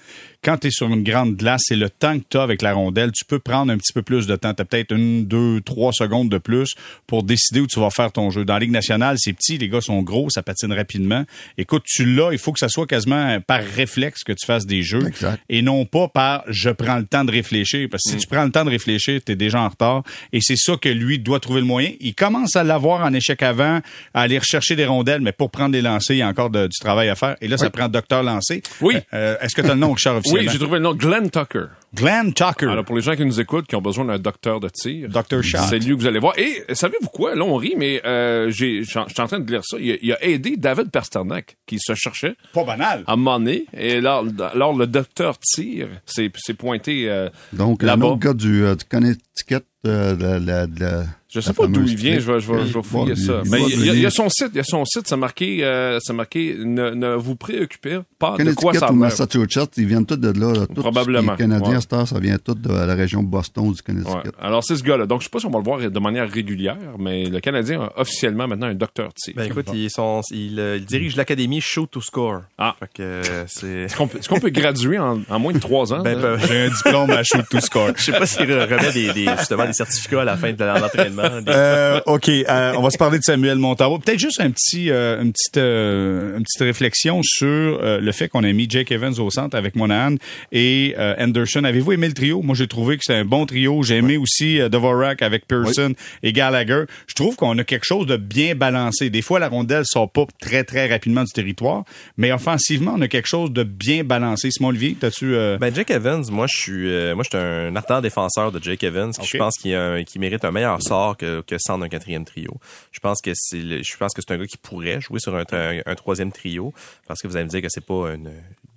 [0.43, 2.73] Quand tu es sur une grande glace, c'est le temps que tu as avec la
[2.75, 3.11] rondelle.
[3.13, 4.55] Tu peux prendre un petit peu plus de temps.
[4.55, 6.75] Tu as peut-être une, deux, trois secondes de plus
[7.07, 8.45] pour décider où tu vas faire ton jeu.
[8.45, 11.25] Dans la Ligue nationale, c'est petit, les gars sont gros, ça patine rapidement.
[11.59, 14.83] Écoute, tu l'as, il faut que ça soit quasiment par réflexe que tu fasses des
[14.83, 15.07] jeux.
[15.07, 15.41] Exact.
[15.49, 17.89] Et non pas par je prends le temps de réfléchir.
[17.91, 20.03] Parce que si tu prends le temps de réfléchir, tu es déjà en retard.
[20.33, 21.91] Et c'est ça que lui doit trouver le moyen.
[22.01, 23.81] Il commence à l'avoir en échec avant,
[24.15, 26.67] à aller rechercher des rondelles, mais pour prendre les lancers, il y a encore de-
[26.67, 27.37] du travail à faire.
[27.41, 28.63] Et là, ça prend docteur lancé.
[28.81, 28.95] Oui.
[29.15, 31.67] Euh, Est-ce que tu as le nom, Richard, Oui, j'ai trouvé le nom Glenn Tucker.
[31.95, 32.67] Glenn Tucker.
[32.69, 35.43] Alors, pour les gens qui nous écoutent, qui ont besoin d'un docteur de tir, Dr.
[35.43, 35.59] Shot.
[35.71, 36.39] c'est lui que vous allez voir.
[36.39, 37.35] Et savez-vous quoi?
[37.35, 39.79] Là, on rit, mais euh, j'ai- je suis en train de lire ça.
[39.81, 43.05] Il a, il a aidé David Pasternak, qui se cherchait Pas banal.
[43.07, 43.65] à un moment donné.
[43.77, 44.23] Et là,
[44.53, 48.17] alors le docteur tire s'est pointé euh, Donc, là-bas.
[48.19, 51.05] gars du, euh, du Connecticut, euh, de, la- de la-
[51.37, 53.43] Je sais pas d'où il vient, je vais, je vais, je vais fouiller Il- ça.
[53.45, 54.13] il Mais il y, a- il y a venir.
[54.13, 57.37] son site, il y a son site, c'est marqué, euh, c'est marqué, ne, ne vous
[57.37, 58.95] préoccupez pas de quoi ça l'air.
[58.95, 60.67] Massachusetts, ils viennent tous de là.
[60.75, 62.07] Probablement, Les Canadiens, ouais.
[62.07, 64.17] ça vient tout de la région de Boston du Connecticut.
[64.17, 64.33] Ouais.
[64.41, 65.07] Alors, c'est ce gars-là.
[65.07, 67.83] Donc, je sais pas si on va le voir de manière régulière, mais le Canadien
[67.83, 69.35] a officiellement maintenant un docteur tir.
[69.37, 72.43] Ben écoute, il, son- il, euh, il dirige l'académie Shoot to Score.
[72.59, 72.75] Ah.
[72.81, 73.67] Fait que euh, c'est.
[73.87, 76.03] Est-ce qu'on peut, est-ce qu'on peut graduer en, en moins de trois ans?
[76.03, 77.91] Ben, ben, J'ai un diplôme à shoot to score.
[77.97, 80.65] je sais pas s'il re- remet des, des- justement des certificats à la fin de
[80.65, 81.23] l'entraînement.
[81.49, 83.99] Euh, OK, euh, on va se parler de Samuel Montembeau.
[83.99, 88.53] Peut-être juste un petit, euh, une, petite, une petite réflexion sur le fait qu'on a
[88.53, 90.17] mis Jake Evans au centre avec Monahan
[90.53, 91.65] et Anderson.
[91.65, 92.43] Avez-vous aimé le trio?
[92.43, 93.83] Moi, j'ai trouvé que c'est un bon trio.
[93.83, 96.85] J'ai aimé aussi Dvorak avec Pearson et Gallagher.
[97.07, 99.11] Je trouve qu'on a quelque chose de bien balancé.
[99.11, 101.85] Des fois, la rondelle sort pas très, très rapidement du territoire,
[102.17, 104.51] mais offensivement, on a quelque chose de bien balancé.
[104.51, 105.35] Simon Olivier, t'as-tu...
[105.61, 109.13] Ben, Jake Evans, moi, je suis, moi, je suis un ardent défenseur de Jake Evans.
[109.23, 112.59] Je pense qu'il mérite un meilleur sort que, que sans un quatrième trio.
[112.93, 115.45] Je pense que c'est, je pense que c'est un gars qui pourrait jouer sur un,
[115.53, 116.73] un, troisième trio
[117.07, 118.31] parce que vous allez me dire que c'est pas une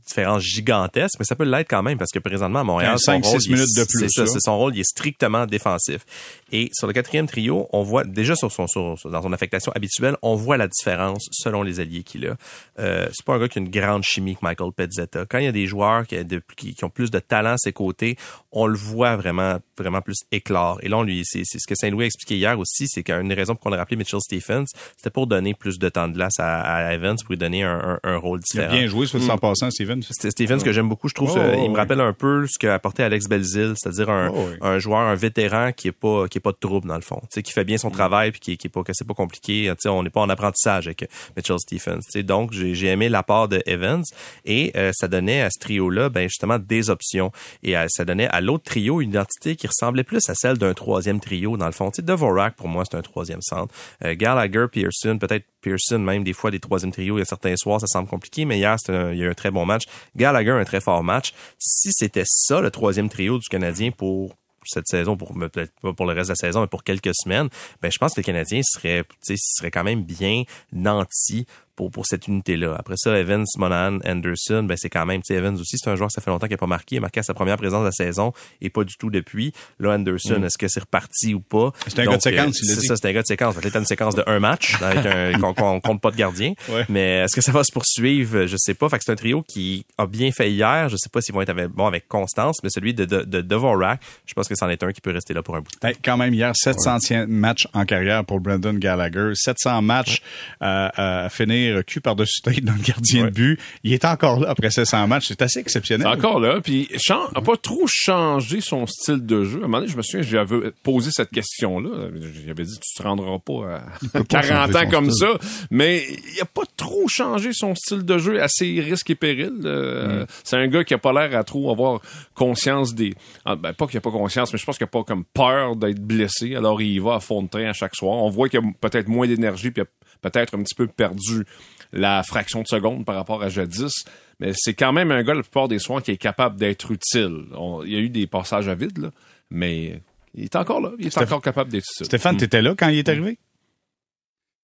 [0.09, 3.31] différence gigantesque, mais ça peut l'être quand même parce que présentement à Montréal, 5, son
[3.31, 4.09] rôle, minutes de plus.
[4.09, 6.05] C'est ça, son rôle, il est strictement défensif.
[6.51, 10.15] Et sur le quatrième trio, on voit déjà sur son sur, dans son affectation habituelle,
[10.21, 12.35] on voit la différence selon les alliés qu'il a.
[12.79, 15.25] Euh, c'est pas un gars qui a une grande chimie que Michael Pezzetta.
[15.25, 16.17] Quand il y a des joueurs qui,
[16.55, 18.17] qui, ont plus de talent à ses côtés,
[18.51, 20.79] on le voit vraiment vraiment plus éclore.
[20.81, 23.35] Et là, on lui, c'est, ce que Saint-Louis a expliqué hier aussi, c'est qu'une des
[23.35, 24.65] raisons pour qu'on a rappelé Mitchell Stephens,
[24.97, 28.17] c'était pour donner plus de temps de glace à, Evans, pour lui donner un, un,
[28.17, 28.71] rôle différent.
[28.71, 29.71] Il a bien joué, sur 100%, mm.
[29.71, 30.29] Stephens.
[30.29, 33.03] Stephens que j'aime beaucoup, je trouve, oh, il me rappelle un peu ce qu'a apporté
[33.03, 36.51] Alex Belzil, c'est-à-dire un, oh, un joueur, un vétéran qui est pas qui est pas
[36.51, 37.93] de trouble dans le fond, tu sais, qui fait bien son mm.
[37.93, 40.21] travail puis qui, qui est pas que c'est pas compliqué, tu sais, on n'est pas
[40.21, 44.03] en apprentissage avec Mitchell Stephens, tu sais, donc j'ai aimé l'apport de Evans
[44.45, 47.31] et euh, ça donnait à ce trio là ben justement des options
[47.63, 50.73] et euh, ça donnait à l'autre trio une identité qui ressemblait plus à celle d'un
[50.73, 51.91] troisième trio dans le fond.
[51.91, 53.73] Tu sais, Devorak pour moi c'est un troisième centre,
[54.03, 57.55] euh, Gallagher, Pearson, peut-être Pearson même des fois des troisième trios, il y a certains
[57.57, 59.83] soirs ça semble compliqué, mais hier il y a eu un très bon match.
[60.15, 61.33] Gallagher un très fort match.
[61.57, 64.35] Si c'était ça le troisième trio du Canadien pour
[64.69, 67.49] cette saison, pour peut-être pas pour le reste de la saison, mais pour quelques semaines,
[67.81, 71.45] ben je pense que le Canadien serait, serait quand même bien nanti
[71.87, 72.75] pour, cette unité-là.
[72.77, 76.11] Après ça, Evans, Monahan, Anderson, ben c'est quand même, tu Evans aussi, c'est un joueur,
[76.11, 77.85] ça fait longtemps qu'il n'a pas marqué, il a marqué à sa première présence de
[77.85, 79.53] la saison et pas du tout depuis.
[79.79, 80.45] Là, Anderson, mm.
[80.45, 81.71] est-ce que c'est reparti ou pas?
[81.87, 83.55] C'est un gars de séquence, C'est ça, c'est un gars de séquence.
[83.61, 86.53] C'est une séquence de un match, avec un, qu'on compte pas de gardien.
[86.89, 88.45] Mais est-ce que ça va se poursuivre?
[88.45, 88.89] Je sais pas.
[88.89, 90.89] Fait que c'est un trio qui a bien fait hier.
[90.89, 93.41] Je sais pas s'ils vont être avec, bon avec constance, mais celui de, de, de
[93.41, 95.77] Dvorak, je pense que c'en est un qui peut rester là pour un bout de
[95.77, 95.99] temps.
[96.03, 99.31] quand même, hier, 700e match en carrière pour Brandon Gallagher.
[99.33, 100.21] 700 matchs
[100.61, 103.59] euh, à finir cul par-dessus dans le gardien de but.
[103.83, 105.27] Il est encore là après 700 matchs.
[105.27, 106.07] C'est assez exceptionnel.
[106.07, 106.61] encore là.
[106.61, 109.61] Puis, n'a pas trop changé son style de jeu.
[109.61, 112.09] À un moment donné, je me souviens, j'avais posé cette question-là.
[112.45, 113.81] J'avais dit, tu te rendras pas
[114.13, 115.37] à 40 ans comme ça.
[115.71, 116.05] Mais
[116.35, 119.53] il a pas trop changé son style de jeu, assez risque et péril.
[119.65, 120.27] Euh, mm.
[120.43, 122.01] C'est un gars qui a pas l'air à trop avoir
[122.33, 123.13] conscience des...
[123.45, 125.75] Ah, ben, pas qu'il a pas conscience, mais je pense qu'il a pas comme peur
[125.75, 126.55] d'être blessé.
[126.55, 128.17] Alors, il va à fond de train à chaque soir.
[128.17, 129.83] On voit qu'il a peut-être moins d'énergie puis
[130.21, 131.45] peut-être un petit peu perdu
[131.91, 134.05] la fraction de seconde par rapport à jadis.
[134.39, 137.45] Mais c'est quand même un gars, la plupart des soins, qui est capable d'être utile.
[137.85, 139.11] il y a eu des passages à vide, là,
[139.49, 140.01] mais
[140.33, 140.91] il est encore là.
[140.99, 142.05] Il est encore capable d'être utile.
[142.05, 143.37] Stéphane, tu étais là quand il est arrivé?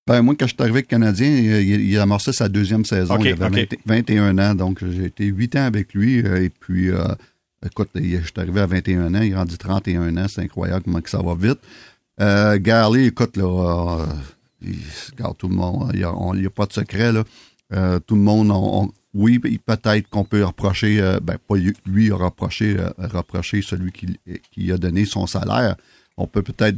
[0.08, 3.18] Ben, moi, quand je suis arrivé avec Canadien, il, a amorcé sa deuxième saison.
[3.18, 6.24] il avait 21 ans, donc j'ai été 8 ans avec lui.
[6.24, 7.04] Euh, et puis, euh,
[7.66, 11.10] écoute, je suis arrivé à 21 ans, il a 31 ans, c'est incroyable comment que
[11.10, 11.60] ça va vite.
[12.22, 14.06] Euh, Garley, écoute, là,
[15.12, 17.24] regarde tout le monde, il n'y a, pas de secret, là.
[17.74, 22.78] Euh, tout le monde, oui, peut-être qu'on peut reprocher, euh, ben, pas lui a reproché,
[22.78, 25.76] euh, reprocher celui qui, a donné son salaire.
[26.18, 26.78] On peut peut-être,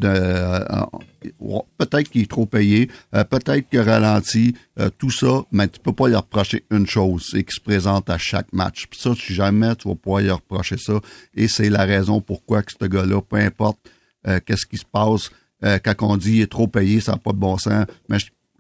[1.78, 4.56] peut-être qu'il est trop payé, peut-être qu'il ralentit,
[4.98, 8.18] tout ça, mais tu peux pas lui reprocher une chose, c'est qu'il se présente à
[8.18, 8.88] chaque match.
[8.90, 11.00] Puis ça, si jamais tu vas pouvoir lui reprocher ça,
[11.36, 13.78] et c'est la raison pourquoi que ce gars-là, peu importe
[14.24, 15.30] qu'est-ce qui se passe,
[15.64, 17.86] euh, quand on dit il est trop payé, ça n'a pas de bon sens.
[18.10, 18.18] Mais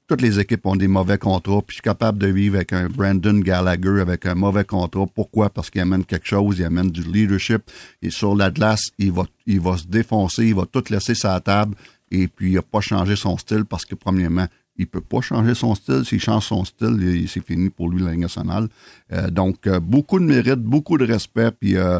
[0.07, 2.87] toutes les équipes ont des mauvais contrats, puis je suis capable de vivre avec un
[2.87, 5.05] Brandon Gallagher avec un mauvais contrat.
[5.13, 5.49] Pourquoi?
[5.49, 7.63] Parce qu'il amène quelque chose, il amène du leadership.
[8.01, 11.39] Et sur la glace, il va, il va se défoncer, il va tout laisser sa
[11.41, 11.75] table.
[12.09, 15.55] Et puis, il n'a pas changé son style parce que, premièrement, il peut pas changer
[15.55, 16.03] son style.
[16.05, 18.67] S'il change son style, c'est fini pour lui la nationale.
[19.11, 21.99] Euh, donc, euh, beaucoup de mérite, beaucoup de respect, puis euh,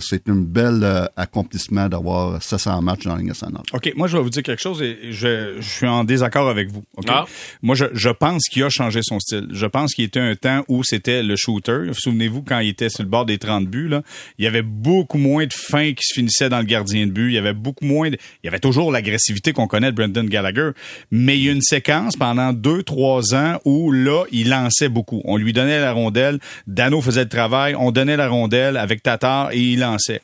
[0.00, 3.62] c'est un bel euh, accomplissement d'avoir 700 matchs dans la Ligue nationale.
[3.72, 6.70] OK, moi, je vais vous dire quelque chose et je, je suis en désaccord avec
[6.70, 6.84] vous.
[6.96, 7.06] OK?
[7.08, 7.26] Ah.
[7.62, 9.46] Moi, je, je pense qu'il a changé son style.
[9.50, 11.90] Je pense qu'il était un temps où c'était le shooter.
[11.92, 14.02] Souvenez-vous, quand il était sur le bord des 30 buts, là,
[14.38, 17.28] il y avait beaucoup moins de fins qui se finissaient dans le gardien de but.
[17.28, 18.16] Il y avait beaucoup moins de...
[18.42, 20.70] Il y avait toujours l'agressivité qu'on connaît de Brendan Gallagher.
[21.10, 25.20] Mais il y a une séquence pendant deux, trois ans où, là, il lançait beaucoup.
[25.24, 26.38] On lui donnait la rondelle.
[26.66, 27.74] Dano faisait le travail.
[27.74, 30.20] On donnait la rondelle avec Tatar et il lançait.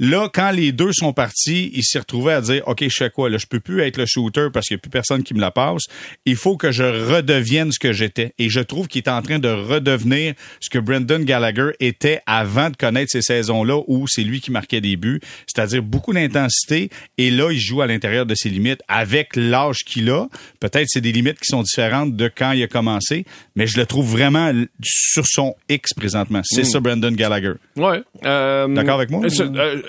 [0.00, 3.30] Là, quand les deux sont partis, il s'est retrouvé à dire, OK, je fais quoi?
[3.30, 5.40] Là, je peux plus être le shooter parce qu'il n'y a plus personne qui me
[5.40, 5.82] la passe.
[6.26, 8.32] Il faut que je redevienne ce que j'étais.
[8.38, 12.70] Et je trouve qu'il est en train de redevenir ce que Brendan Gallagher était avant
[12.70, 15.20] de connaître ces saisons-là où c'est lui qui marquait des buts.
[15.46, 16.90] C'est-à-dire beaucoup d'intensité.
[17.18, 20.26] Et là, il joue à l'intérieur de ses limites avec l'âge qu'il a.
[20.58, 23.24] Peut-être c'est des limites qui sont différentes de quand il a commencé,
[23.54, 24.52] mais je le trouve vraiment
[24.82, 26.40] sur son X présentement.
[26.44, 27.52] C'est ça, Brendan Gallagher.
[27.76, 28.02] Ouais.
[28.24, 29.22] Euh, D'accord avec moi?
[29.24, 29.81] euh,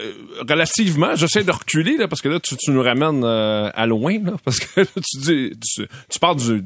[0.48, 4.18] relativement, j'essaie de reculer là, parce que là, tu, tu nous ramènes euh, à loin,
[4.24, 5.86] là, parce que tu dis, tu,
[6.36, 6.66] du,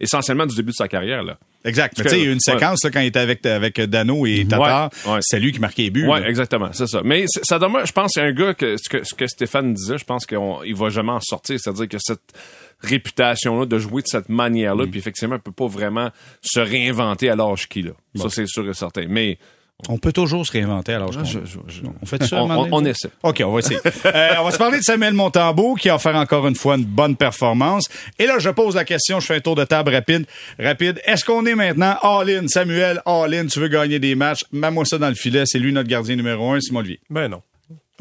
[0.00, 1.22] essentiellement du début de sa carrière.
[1.22, 1.38] Là.
[1.64, 1.96] Exact.
[1.98, 4.26] Mais tu sais, il y a une séquence là, quand il était avec, avec Dano
[4.26, 4.90] et Tatar.
[5.06, 5.18] Ouais, ouais.
[5.22, 6.06] C'est lui qui marquait les buts.
[6.06, 6.28] Là.
[6.28, 7.02] exactement, c'est ça.
[7.04, 9.98] Mais ça demeure, je pense, c'est un gars que ce que, ce que Stéphane disait,
[9.98, 11.58] je pense qu'il va jamais en sortir.
[11.60, 12.32] C'est-à-dire que cette
[12.80, 14.34] réputation-là de jouer de cette Mm.
[14.34, 17.92] manière-là, puis effectivement, il peut pas vraiment se réinventer à l'âge qu'il a.
[18.18, 19.06] Ça, c'est sûr et certain.
[19.08, 19.38] Mais
[19.88, 22.42] On peut toujours se réinventer qu'on je- je- je- On fait ça.
[22.44, 23.10] on, on- essaie.
[23.22, 23.80] OK, on va essayer.
[24.06, 26.84] Euh, on va se parler de Samuel Montambeau qui a offert encore une fois une
[26.84, 27.88] bonne performance.
[28.18, 30.26] Et là, je pose la question, je fais un tour de table rapide.
[30.58, 31.00] Rapide.
[31.04, 32.46] Est-ce qu'on est maintenant all-in?
[32.48, 34.44] Samuel, all-in, tu veux gagner des matchs?
[34.52, 35.42] Mets-moi ça dans le filet.
[35.46, 37.00] C'est lui notre gardien numéro un, Simon Olivier.
[37.10, 37.42] Ben non.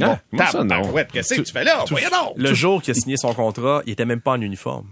[0.03, 0.81] Ah, comment ça, non?
[1.11, 1.83] Qu'est-ce que tu fais là?
[1.89, 2.33] Voyons donc!
[2.35, 4.87] Le jour qu'il a signé son contrat, il était même pas en uniforme.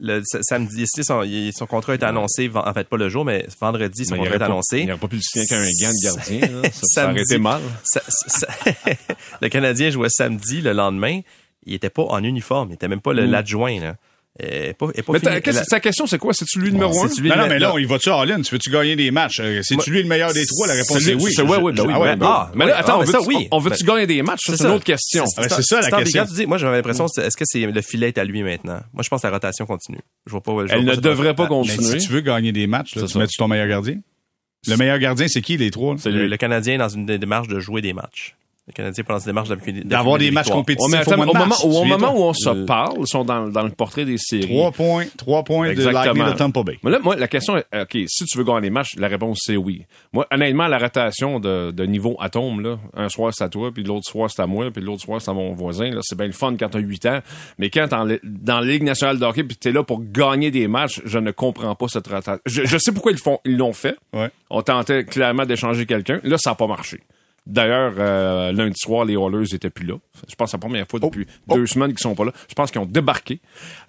[0.00, 1.22] Le samedi, a son,
[1.56, 4.38] son contrat était annoncé, en fait pas le jour, mais vendredi, son Mais contrat est
[4.40, 4.80] pas- annoncé.
[4.80, 6.40] Il n'aurait pas pu le signer qu'un gant de gardien.
[6.62, 6.68] là.
[6.72, 7.62] Ça, ça aurait été mal.
[7.84, 8.48] Ça- ça-
[9.40, 11.20] le Canadien jouait samedi, le lendemain,
[11.64, 13.94] il était pas en uniforme, il était même pas le- l'adjoint.
[14.40, 14.46] Là.
[14.46, 15.32] Euh, pas, est pas Mais fini.
[15.54, 16.32] La- ta question, c'est quoi?
[16.34, 17.08] C'est-tu lui le numéro un?
[17.08, 17.74] c'est-tu lui Non, le- non, mais là, non.
[17.74, 18.42] on y va-tu all-in?
[18.42, 19.38] Tu veux-tu gagner des matchs?
[19.40, 20.66] Euh, C'est-tu lui le meilleur des trois?
[20.66, 21.32] La réponse est oui.
[21.32, 21.84] c'est- ben oui, Ah ouais, ben
[22.16, 22.32] ben oui.
[22.34, 23.48] Ah, mais là, ouais, attends, ah, on mais veut-tu ça, oui.
[23.52, 24.40] on veut-tu Ben, gagner des matchs?
[24.46, 25.24] Ça, c'est une autre question.
[25.36, 26.26] Ah, c'est ça, la question.
[26.26, 28.80] Tu dis, moi, j'avais l'impression, est-ce que c'est le filet est à lui maintenant?
[28.92, 30.00] Moi, je pense que la rotation continue.
[30.26, 30.52] Je vois pas.
[30.52, 32.00] je vois Elle ne devrait pas Mais continuer.
[32.00, 33.18] si tu veux gagner des matchs, tu ça.
[33.18, 33.98] mets-tu ton meilleur gardien?
[34.66, 35.92] Le meilleur gardien, c'est qui, les trois?
[35.94, 36.00] là?
[36.02, 36.28] C'est Le, lui.
[36.28, 38.34] le Canadien est dans une dé- démarche de jouer des matchs.
[38.66, 39.48] Le Canadien dans une démarche
[39.84, 43.22] D'avoir des matchs compétitifs Oh, mais au moment, où on se Le- parle, ils sont
[43.22, 44.46] dans, dans le portrait des séries.
[44.48, 46.78] Trois points, trois points de Lightning de Tampa Bay.
[46.82, 49.40] Mais là, moi, la question est, OK, si tu veux gagner les matchs, la réponse,
[49.44, 49.84] c'est oui.
[50.14, 53.82] Moi, honnêtement, la rotation de, de niveau atome, là, un soir, c'est à toi, puis
[53.84, 56.26] l'autre soir, c'est à moi, puis l'autre soir, c'est à mon voisin, là, c'est bien
[56.26, 57.18] le fun quand t'as 8 ans.
[57.58, 60.68] Mais quand t'es dans la Ligue nationale de hockey, puis t'es là pour gagner des
[60.68, 62.40] matchs, je ne comprends pas cette rotation.
[62.46, 63.96] Je, je sais pourquoi ils font, ils l'ont fait.
[64.14, 64.30] Ouais.
[64.48, 66.18] On tentait clairement d'échanger quelqu'un.
[66.24, 67.00] Là, ça n'a pas marché.
[67.46, 69.96] D'ailleurs, euh, lundi soir, les Oilers étaient plus là.
[70.26, 71.56] Je pense que c'est la première fois depuis Oh.
[71.56, 72.32] deux semaines qu'ils sont pas là.
[72.48, 73.40] Je pense qu'ils ont débarqué.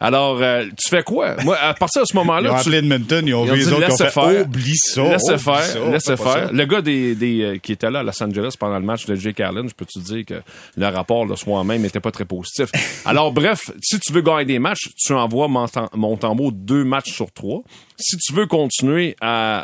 [0.01, 1.35] Alors, euh, tu fais quoi?
[1.43, 3.77] Moi, à partir de ce Ils ont moment-là, tu, Edmonton, ils ont vu les autres
[3.77, 4.41] qui ont laissez fait faire.
[4.45, 5.03] oublie ça.
[5.03, 6.51] Oublie faire, pas faire.
[6.53, 9.15] Le gars des, des, euh, qui était là à Los Angeles pendant le match de
[9.15, 10.41] Jake Allen, je peux te dire que
[10.75, 12.69] le rapport le soir même était pas très positif?
[13.05, 15.47] Alors bref, si tu veux gagner des matchs, tu envoies
[15.93, 17.61] Montembeau deux matchs sur trois.
[17.97, 19.59] Si tu veux continuer à,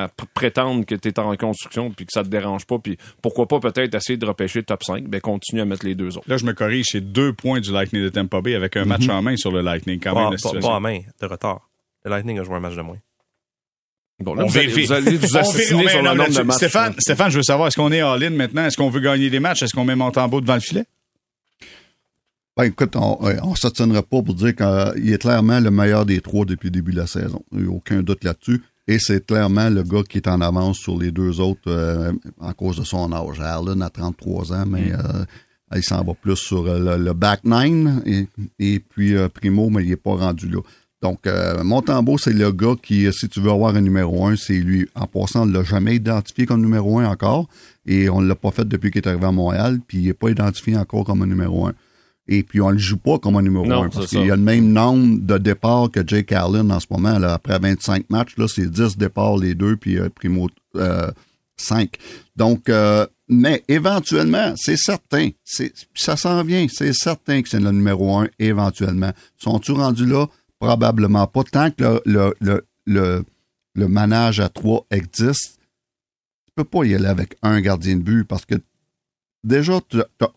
[0.00, 2.96] à, à prétendre que tu es en reconstruction puis que ça te dérange pas, puis
[3.34, 6.16] pourquoi pas peut-être essayer de repêcher le top 5, ben continue à mettre les deux
[6.18, 6.28] autres.
[6.28, 9.08] Là, je me corrige, c'est deux points du Lightning de Tampa Bay avec un match
[9.08, 10.68] en main sur le Lightning, quand même, Pas, la pas- situation.
[10.68, 11.68] pas en main, de retard.
[12.04, 12.98] Le Lightning a joué un match de moins.
[14.20, 14.86] Bon, là, On vous allez, vérifie.
[14.86, 15.88] vous allez vous assassiner vérifie.
[15.90, 16.56] sur Non, le nombre de matchs.
[16.58, 18.64] Stéphane, Stéphane, je veux savoir, est-ce qu'on est all-in maintenant?
[18.66, 19.62] Est-ce qu'on veut gagner des matchs?
[19.62, 20.84] Est-ce qu'on met Montembeau devant le filet?
[22.56, 26.44] Ben, écoute, on ne s'obstinerait pas pour dire qu'il est clairement le meilleur des trois
[26.44, 27.42] depuis le début de la saison.
[27.52, 28.62] Il n'y a aucun doute là-dessus.
[28.88, 32.52] Et c'est clairement le gars qui est en avance sur les deux autres euh, en
[32.52, 33.40] cause de son âge.
[33.40, 35.24] Allen a 33 ans, mais euh,
[35.76, 38.02] il s'en va plus sur euh, le, le back nine.
[38.06, 38.26] Et,
[38.58, 40.60] et puis euh, Primo, mais il n'est pas rendu là.
[41.00, 44.58] Donc, euh, Montembeau, c'est le gars qui, si tu veux avoir un numéro un, c'est
[44.58, 44.88] lui.
[44.94, 47.48] En passant, on ne l'a jamais identifié comme numéro un encore.
[47.86, 49.80] Et on ne l'a pas fait depuis qu'il est arrivé à Montréal.
[49.86, 51.72] Puis il n'est pas identifié encore comme un numéro un.
[52.28, 53.88] Et puis, on ne le joue pas comme un numéro Non, un.
[53.88, 57.18] Parce qu'il y a le même nombre de départs que Jake Allen en ce moment.
[57.18, 61.10] Là, après 25 matchs, là, c'est 10 départs les deux, puis euh, Primo euh,
[61.56, 61.90] 5.
[62.36, 67.70] Donc, euh, mais éventuellement, c'est certain, c'est, ça s'en vient, c'est certain que c'est le
[67.72, 69.12] numéro un, éventuellement.
[69.36, 70.26] Sont-ils rendus là?
[70.60, 71.42] Probablement pas.
[71.44, 73.24] Tant que le, le, le,
[73.74, 75.58] le, manage à trois existe,
[76.46, 78.54] tu peux pas y aller avec un gardien de but parce que
[79.42, 80.30] déjà, tu, t'as-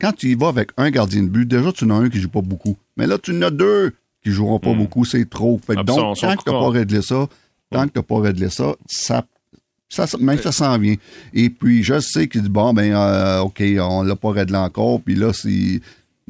[0.00, 2.20] quand tu y vas avec un gardien de but, déjà, tu en as un qui
[2.20, 2.76] joue pas beaucoup.
[2.96, 4.78] Mais là, tu en as deux qui joueront pas Hmm.
[4.78, 5.60] beaucoup, c'est trop.
[5.64, 6.72] Fait que Ah, donc, tant que t'as pas corps.
[6.72, 7.26] réglé ça,
[7.70, 9.24] tant que t'as pas réglé ça, ça,
[9.88, 10.96] ça, ça- même ça s'en vient.
[11.32, 15.00] Et puis, je sais qu'il dit, bon, ben, euh, OK, on l'a pas réglé encore,
[15.00, 15.80] puis là, c'est...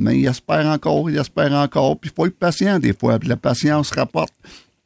[0.00, 3.18] Mais il espère encore, il espère encore, puis il faut être patient des fois.
[3.18, 4.32] Puis la patience rapporte.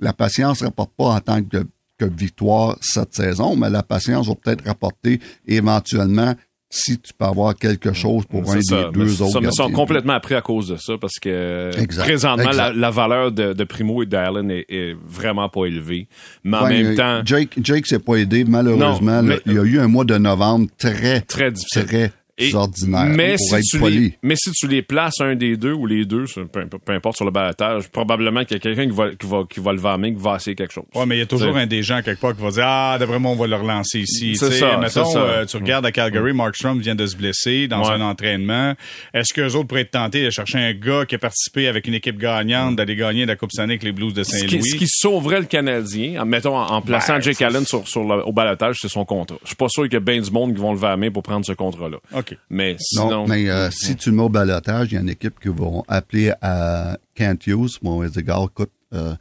[0.00, 1.66] La patience rapporte pas en tant que,
[1.98, 6.34] que victoire cette saison, mais la patience va peut-être rapporter éventuellement
[6.74, 9.48] si tu peux avoir quelque chose pour un ça, des deux mais autres ça, mais
[9.48, 12.56] ils sont complètement appris à cause de ça parce que Exact, présentement exact.
[12.56, 16.08] La, la valeur de, de Primo et d'Allen est, est vraiment pas élevée.
[16.44, 19.22] Mais en Ouais, même euh, temps, Jake, Jake s'est pas aidé, malheureusement.
[19.22, 19.36] Non, là.
[19.36, 21.84] mais- il y a eu un mois de novembre très, très difficile.
[21.84, 23.98] très, Et- ordinaires mais pour si, être tu poli.
[23.98, 27.26] les, mais si tu les places un des deux ou les deux, peu, importe sur
[27.26, 30.14] le balatage, probablement qu'il y a quelqu'un qui va, qui va, qui va la main,
[30.14, 30.84] qui va essayer quelque chose.
[30.94, 32.96] Ouais, mais il y a toujours un des gens quelque part qui va dire Ah,
[32.98, 34.34] d'après moi, on va le relancer ici.
[34.36, 35.18] C'est ça, Mettons, c'est ça.
[35.20, 37.92] euh, tu regardes à Calgary, Mark Strom vient de se blesser dans Ouais.
[37.94, 38.74] un entraînement.
[39.12, 41.94] Est-ce qu'eux autres pourraient être tentés de chercher un gars qui a participé avec une
[41.94, 44.62] équipe gagnante d'aller gagner la Coupe Stanley avec les Blues de Ce Saint-Louis?
[44.64, 48.04] ce qui sauverait le Canadien, en, mettons, en, en plaçant Ben, Jake Allen sur, sur
[48.04, 49.36] le- au balotage, c'est son contrat.
[49.42, 51.22] Je suis pas sûr qu'il y a bien du monde qui vont la main pour
[51.22, 51.98] prendre ce contrat-là.
[52.22, 52.36] OK.
[52.50, 55.38] Mais Non, mais euh, si tu le mets au balotage, il y a une équipe
[55.40, 59.14] qui vont appeler à Kent Hughes, écoute, euh,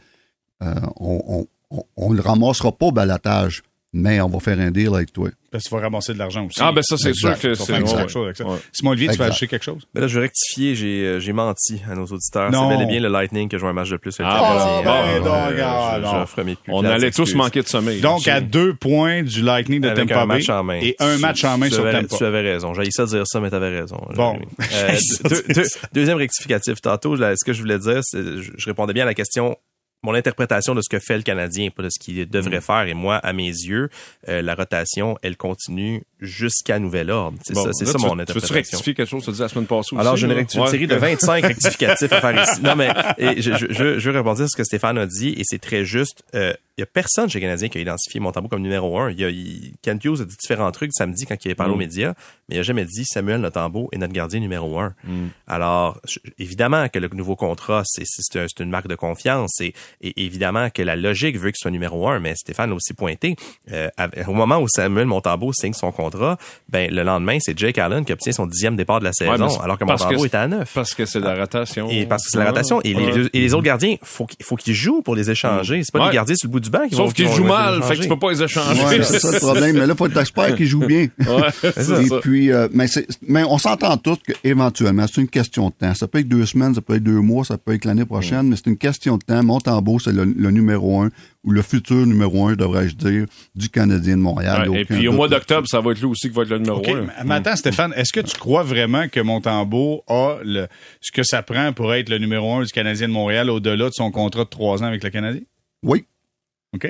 [0.63, 4.71] euh, on, on, on, on le ramassera pas au balotage, mais on va faire un
[4.71, 5.29] deal avec toi.
[5.51, 6.59] Parce tu vas ramasser de l'argent aussi.
[6.61, 7.73] Ah, ben ça, c'est sûr que Tu c'est.
[7.73, 8.45] quelque chose avec ça.
[8.45, 8.57] ouais.
[8.71, 9.85] Simon Olivier, tu vas ajouter quelque chose?
[9.93, 12.49] Mais là, je vais rectifier, j'ai euh, j'ai menti à nos auditeurs.
[12.51, 12.69] Non.
[12.69, 14.15] C'est bel et bien le Lightning que joue un match de plus.
[14.23, 17.99] Ah, Ben donc, euh, On allait tous manquer de sommeil.
[17.99, 20.79] Donc, à deux points du Lightning de Avec Tampa un Bay match en main.
[20.81, 22.17] et un Tu- match en main tu sur avais, Tampa.
[22.17, 22.73] Tu avais raison.
[22.73, 23.97] J'ai ça dire ça, mais t'avais raison.
[24.15, 24.39] Bon.
[24.73, 24.95] Euh,
[25.29, 26.79] deux- deux- deuxième rectificatif.
[26.81, 29.57] Tantôt, ce que je voulais dire, je répondais bien à la question
[30.03, 32.61] mon interprétation de ce que fait le Canadien, pas de ce qu'il devrait Mm.
[32.61, 32.87] faire.
[32.87, 33.89] Et moi, à mes yeux,
[34.29, 37.37] euh, la rotation, elle continue jusqu'à nouvel ordre.
[37.43, 38.55] C'est Bon, ça, c'est ça tu- mon Tu interprétation.
[38.55, 39.97] rectifier quelque chose, tu dit la semaine passée aussi?
[39.97, 40.69] Alors, j'ai une, recti- une Ouais.
[40.69, 42.61] série de 25 rectificatifs à faire ici.
[42.63, 45.29] Non, mais et je, je, je, je veux répondre à ce que Stéphane a dit,
[45.37, 46.23] et c'est très juste.
[46.35, 49.11] Euh, il y a personne chez les Canadiens qui a identifié Montembeau comme numéro un.
[49.11, 51.71] Il y a, il, Kent Hughes a dit différents trucs samedi quand il a parlé
[51.71, 51.75] Mm.
[51.75, 52.13] aux médias,
[52.49, 54.93] mais il a jamais dit Samuel Notambo est notre gardien numéro un.
[55.03, 55.27] Mm.
[55.47, 59.61] Alors, je- évidemment que le nouveau contrat, c'est c'est un- c'est une marque de confiance,
[59.61, 62.93] et, et évidemment que la logique veut qu'il soit numéro un, mais Stéphane l'a aussi
[62.93, 63.35] pointé.
[63.71, 63.89] euh,
[64.27, 66.37] au moment où Samuel Montembeau signe son contrat,
[66.69, 69.61] ben le lendemain, c'est Jake Allen qui obtient son dixième départ de la saison, Ouais,
[69.63, 70.71] alors que Montembeau que- était à neuf.
[70.73, 71.89] Parce que c'est de la rotation.
[71.89, 72.81] Et parce que c'est la rotation.
[72.81, 75.83] Et, les, et les autres gardiens, faut faut qu'ils jouent pour les échanger.
[75.83, 76.07] C'est pas Ouais.
[76.09, 78.01] les gardiens sur le bout du banc qui vont Sauf qu'ils jouent mal, fait que
[78.03, 78.81] tu peux pas les échanger.
[78.83, 79.77] Ouais, c'est ça le problème.
[79.77, 81.07] Mais là, faut être expert qui joue bien.
[81.19, 82.19] Ouais, c'est Et ça.
[82.21, 85.93] puis, euh, mais, c'est- mais on s'entend tous qu'éventuellement, c'est une question de temps.
[85.93, 88.47] Ça peut être deux semaines, ça peut être deux mois, ça peut être l'année prochaine,
[88.47, 89.43] mais c'est une question de temps.
[89.43, 91.09] Montembeau, c'est le, le numéro un,
[91.43, 94.69] ou le futur numéro un, devrais-je dire, du Canadien de Montréal.
[94.69, 96.59] Ouais, et puis au mois d'octobre, ça va être lui aussi qui va être le
[96.59, 97.29] numéro un.
[97.29, 100.67] attends, Stéphane, est-ce que tu crois vraiment que Montembeau a le,
[101.01, 103.93] ce que ça prend pour être le numéro un du Canadien de Montréal au-delà de
[103.93, 105.41] son contrat de trois ans avec le Canadien?
[105.83, 106.05] Oui,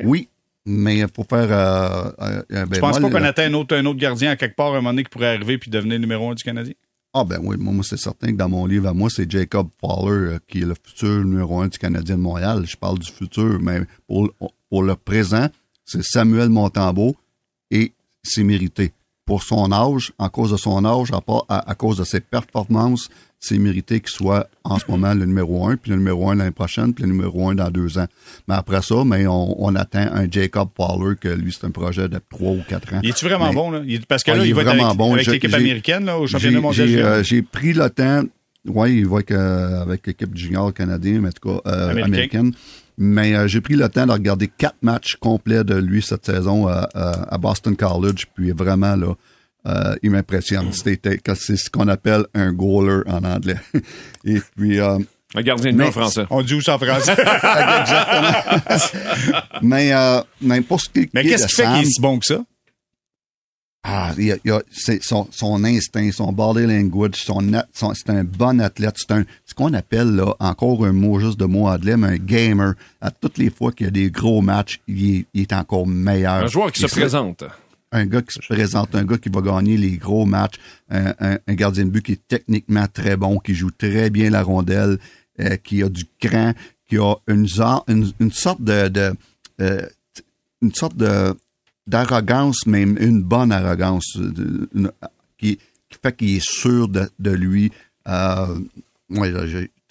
[0.03, 0.27] Oui.
[0.65, 3.85] Mais il faut faire euh, euh, un Je pense pas qu'on atteint un autre, un
[3.85, 6.29] autre gardien à quelque part à un moment donné qui pourrait arriver puis devenir numéro
[6.29, 6.73] un du Canadien?
[7.13, 9.67] Ah ben oui, moi, moi, c'est certain que dans mon livre à moi, c'est Jacob
[9.81, 12.63] Fowler euh, qui est le futur numéro un du Canadien de Montréal.
[12.67, 14.29] Je parle du futur, mais pour,
[14.69, 15.47] pour le présent,
[15.83, 17.15] c'est Samuel Montembeau
[17.71, 17.91] et
[18.23, 18.93] c'est mérité.
[19.25, 22.19] Pour son âge, en cause de son âge, à, part- à, à cause de ses
[22.21, 23.09] performances,
[23.43, 26.51] c'est mérité qu'il soit en ce moment le numéro un, puis le numéro un l'année
[26.51, 28.05] prochaine, puis le numéro un dans deux ans.
[28.47, 32.07] Mais après ça, mais on, on atteint un Jacob Fowler que lui, c'est un projet
[32.07, 32.99] de trois ou quatre ans.
[33.01, 33.81] Il est-tu vraiment Mais- bon, là?
[34.07, 35.13] Parce que là, il il, est va être vraiment avec, bon.
[35.15, 36.87] avec l'équipe américaine, là, au championnat mondial.
[36.87, 38.21] J'ai euh, j'ai pris le temps.
[38.67, 42.05] Oui, il va avec, euh, avec l'équipe junior canadienne, mais en tout cas euh, Américain.
[42.13, 42.51] américaine.
[42.99, 46.67] Mais euh, j'ai pris le temps de regarder quatre matchs complets de lui cette saison
[46.67, 48.27] à Boston College.
[48.35, 49.15] Puis vraiment, là,
[49.67, 50.71] euh, il m'impressionne.
[50.73, 53.57] C'était c'est ce qu'on appelle un goaler en anglais.
[54.25, 54.97] Et puis, euh,
[55.35, 56.25] Un gardien de but en français.
[56.29, 57.15] On dit où ça en français?
[59.61, 62.19] mais, euh, mais pour ce qui Mais qu'est-ce de qui fait qu'il est si bon
[62.19, 62.43] que ça?
[63.83, 67.39] Ah, il y a, il y a- c'est son, son instinct, son body language, son,
[67.73, 68.93] c'est un bon athlète.
[68.97, 72.17] C'est un, ce qu'on appelle, là, encore un mot juste de mot anglais, mais un
[72.17, 72.75] gamer.
[73.01, 75.87] À toutes les fois qu'il y a des gros matchs, il est, il est encore
[75.87, 76.43] meilleur.
[76.43, 77.43] Un joueur qui se présente.
[77.93, 80.55] Un gars qui se présente, un gars qui va gagner les gros matchs,
[80.89, 84.43] un, un- gardien de but qui est techniquement très bon, qui joue très bien la
[84.43, 84.97] rondelle,
[85.41, 86.53] euh, qui a du cran,
[86.87, 87.45] qui a une,
[87.89, 89.13] une, une sorte de, de
[89.59, 89.85] euh,
[90.61, 91.33] une sorte de
[91.87, 94.89] d'arrogance, même une bonne arrogance, euh,
[95.37, 95.59] qui,
[96.01, 97.71] fait qu'il est sûr de, de lui.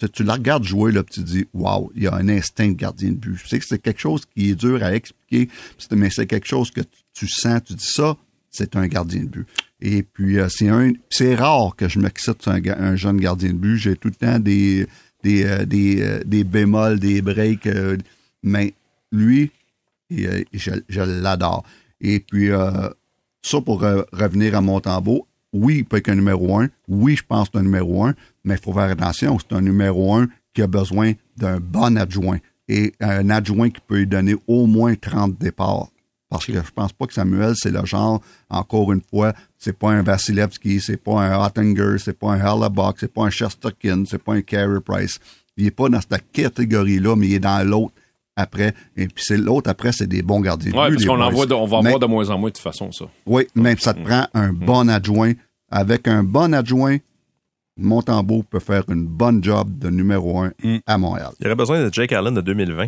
[0.07, 3.09] Tu, la regardes jouer, là, tu dis, waouh, il y a un instinct de gardien
[3.09, 3.37] de but.
[3.45, 5.49] Sais que c'est quelque chose qui est dur à expliquer,
[5.91, 6.81] mais c'est quelque chose que
[7.13, 8.17] tu, sens, tu dis ça,
[8.49, 9.47] c'est un gardien de but.
[9.81, 13.57] Et puis, euh, c'est un, c'est rare que je m'excite sur un, jeune gardien de
[13.57, 13.77] but.
[13.77, 14.85] J'ai tout le temps des,
[15.23, 17.69] des, euh, des, euh, des bémols, des breaks,
[18.43, 18.73] mais
[19.11, 19.51] lui,
[20.09, 21.63] je, l'adore.
[21.99, 22.49] Et puis,
[23.41, 26.69] ça pour revenir à Montembeau, oui, il peut être un numéro un.
[26.87, 29.37] Oui, je pense que c'est un numéro un, mais il faut faire attention.
[29.39, 32.37] C'est un numéro un qui a besoin d'un bon adjoint.
[32.67, 35.87] Et un adjoint qui peut lui donner au moins 30 départs.
[36.29, 39.91] Parce que je pense pas que Samuel, c'est le genre, encore une fois, c'est pas
[39.91, 44.23] un Vasilevski, c'est pas un Ottinger, c'est pas un Hellebuck, c'est pas un Chesterkin, c'est
[44.23, 45.19] pas un Carey Price.
[45.57, 47.93] Il est pas dans cette catégorie-là, mais il est dans l'autre
[48.37, 48.73] après.
[48.95, 51.31] Et puis c'est l'autre après, c'est des bons gardiens but, parce les qu'on en boys.
[51.31, 53.05] voit de- on va en Mais- voir de moins en moins de toute façon, ça.
[53.25, 55.33] oui, même ça te prend un bon adjoint
[55.69, 56.97] avec un bon adjoint,
[57.77, 60.77] Montembeau peut faire une bonne job de numéro un Mm.
[60.85, 61.31] à Montréal.
[61.39, 62.87] Il y aurait besoin de Jake Allen de 2020.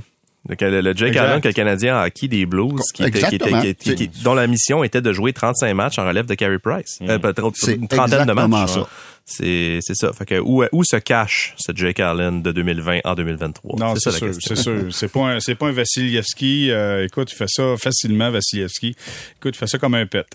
[0.50, 1.22] Le, le- le Jake Exact.
[1.26, 3.62] Allen que le Canadien a acquis des Blues, qui était, qui était- Exactement.
[3.62, 6.60] qui- qui- qui- dont la mission était de jouer 35 matchs en relève de Carey
[6.60, 7.00] Price.
[7.02, 8.72] Euh, peut-être C'est une trentaine de matchs.
[8.72, 8.88] ça.
[9.26, 10.12] C'est c'est ça.
[10.12, 13.80] Fait que où, où se cache ce Jake Allen de 2020 en 2023?
[13.80, 14.74] Non, c'est sûr, c'est sûr.
[14.92, 16.72] C'est pas un, c'est pas un Vassilievski.
[16.72, 18.98] euh, écoute, il fait ça facilement, Vassilievski.
[19.38, 20.26] Écoute, il fait ça comme un pet.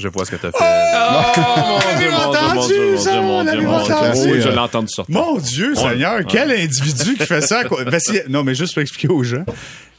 [0.00, 0.56] Je vois ce que tu as fait.
[0.58, 1.36] Oh,
[1.90, 5.14] mon Dieu, mon Dieu, mon Dieu, mon Dieu, mon Dieu, Oui, je l'ai entendu sortir.
[5.14, 7.62] Mon Dieu, Seigneur, quel individu qui fait ça?
[8.30, 9.44] Non, mais juste pour expliquer aux gens.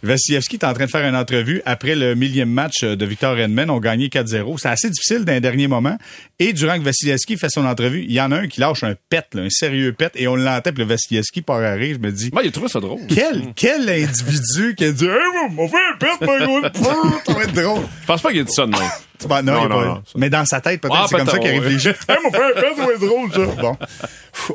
[0.02, 3.70] Vassilievski est en train de faire une entrevue après le millième match de Victor Edmond.
[3.70, 4.58] On gagné 4-0.
[4.58, 5.95] C'est assez difficile d'un dernier moment.
[6.39, 8.95] Et durant que Vassilievski fait son entrevue, il y en a un qui lâche un
[9.10, 11.97] pet, là, un sérieux pet, et on l'entend, puis le Vassilievski part à rire.
[12.02, 13.02] Je me dis, Ben, il a trouvé ça drôle.
[13.08, 15.12] quel, quel individu qui a dit, hey,
[15.56, 17.82] on fait un pet, mon gars, ça va être drôle.
[18.02, 18.80] Je pense pas qu'il a dit ça de même.
[19.28, 20.04] Ben, non, Non, il est non, pas- non.
[20.16, 21.88] Mais dans sa tête, peut-être, Ah, c'est comme ça qu'il réfléchit.
[22.10, 23.40] hey, mon frère, être drôle, ça.
[23.62, 23.78] Bon.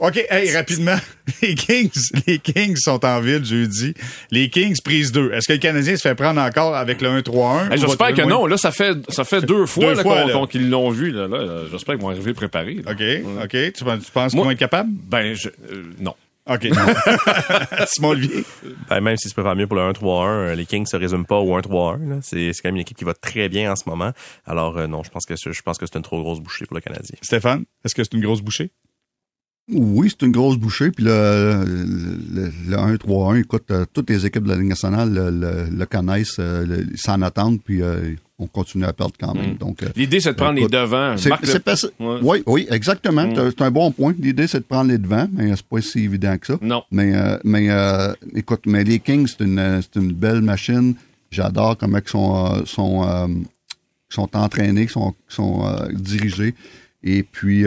[0.01, 0.97] OK, hey, rapidement.
[1.43, 1.91] Les Kings,
[2.27, 3.95] les Kings sont en ville jeudi.
[4.31, 5.33] Les Kings prise 2.
[5.33, 7.71] Est-ce que le Canadien se fait prendre encore avec le 1-3-1?
[7.73, 8.47] Hey, ou va J'espère que non.
[8.47, 9.95] Là, ça fait, ça fait deux fois,
[10.51, 11.11] qu'ils l'ont vu.
[11.11, 11.63] Là, là.
[11.71, 12.81] J'espère qu'ils vont arriver préparés.
[12.85, 12.93] là.
[12.93, 13.73] OK, OK.
[13.73, 14.91] Tu, penses- tu penses qu'ils vont être capables?
[15.09, 16.15] Ben, je, euh, non.
[16.49, 16.69] OK.
[17.89, 18.45] Simon Olivier.
[18.89, 21.39] Ben, même s'ils se préparent mieux pour le 1-3-1, euh, les Kings se résument pas
[21.39, 22.09] au 1-3-1.
[22.09, 22.19] là.
[22.23, 24.13] C'est c'est quand même une équipe qui va très bien en ce moment.
[24.45, 26.65] Alors euh, non, je pense que c'est- je pense que c'est une trop grosse bouchée
[26.67, 27.17] pour le Canadien.
[27.23, 28.71] Stéphane, est-ce que c'est une grosse bouchée?
[29.73, 30.93] Oui, c'est une grosse bouchée.
[30.93, 35.31] Puis le, le, le 1-3-1, écoute, euh, toutes les équipes de la Ligue nationale le,
[35.31, 39.53] le- le connaissent, euh, s'en attendent, puis euh, on continue à perdre quand même.
[39.55, 39.59] Mm.
[39.59, 41.15] Donc, euh, L'idée, c'est de prendre Écoute, les devants.
[41.15, 42.19] le- pas- Ouais.
[42.23, 43.27] Oui, oui, exactement.
[43.27, 43.51] Mm.
[43.51, 44.15] C'est un bon point.
[44.19, 46.59] L'idée, c'est de prendre les devants, mais c'est pas si évident que ça.
[46.61, 46.83] Non.
[46.91, 50.95] Mais, euh, mais euh, écoute, mais les Kings, c'est une, euh, c'est une belle machine.
[51.31, 53.27] J'adore comment ils sont, sont, euh,
[54.09, 56.55] sont entraînés, sont, sont dirigés.
[57.03, 57.65] Et puis,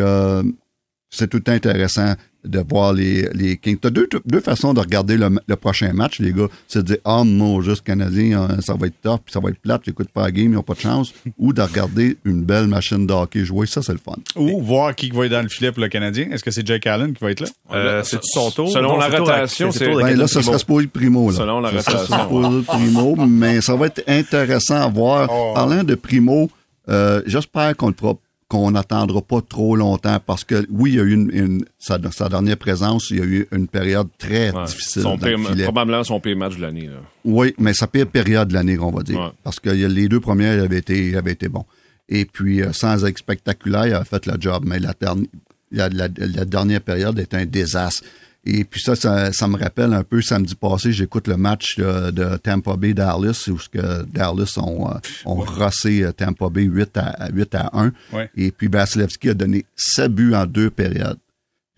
[1.09, 2.13] c'est tout intéressant
[2.45, 3.77] de voir les, les Kings.
[3.81, 6.47] Tu as deux, deux façons de regarder le, le prochain match, les gars.
[6.67, 9.49] C'est de dire, ah, mon juste Canadien, euh, ça va être top, puis ça va
[9.49, 11.13] être plate, j'écoute pas la game, ils n'ont pas de chance.
[11.37, 14.15] Ou de regarder une belle machine de hockey jouer, ça, c'est le fun.
[14.37, 16.29] Ou voir qui va être dans le filet pour le Canadien.
[16.31, 17.47] Est-ce que c'est Jake Allen qui va être là?
[17.73, 18.71] Euh, c'est son tour?
[18.71, 21.31] Selon Non, la rotation, c'est Ben, là, ça serait supposé primo.
[21.31, 21.37] Là.
[21.37, 22.23] Selon la Ça serait rotation.
[22.23, 25.29] supposé primo, mais ça va être intéressant à voir.
[25.31, 25.53] Oh.
[25.55, 26.49] Parlant de primo,
[26.89, 28.13] euh, j'espère qu'on le fera
[28.49, 31.99] qu'on n'attendra pas trop longtemps parce que oui, il y a eu une, une- sa,
[32.11, 34.65] sa dernière présence, il y a eu une période très Ouais.
[34.65, 36.87] difficile Son pire- probablement son pire match de l'année.
[36.87, 36.99] là.
[37.23, 39.19] Oui, mais sa pire période de l'année, on va dire.
[39.19, 39.29] Ouais.
[39.43, 41.65] Parce que les deux premières avaient été, avaient été bons.
[42.09, 44.63] Et puis, euh, sans être spectaculaire, il a fait le job.
[44.65, 45.29] Mais la, derni-
[45.71, 48.03] la, la- la dernière période est un désastre.
[48.51, 52.09] Et puis ça, ça, ça me rappelle un peu samedi passé, j'écoute le match de,
[52.11, 54.95] de Tampa Bay Dallas où ce que Dallas ont, euh,
[55.25, 57.91] ont rossé euh, Tampa Bay 8 à, à 8 à 1.
[58.13, 58.29] Ouais.
[58.35, 61.19] Et puis Vasilevski a donné 7 buts en deux périodes.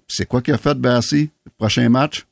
[0.08, 1.30] C'est quoi qu'il a fait, Bassi?
[1.58, 2.26] Prochain match?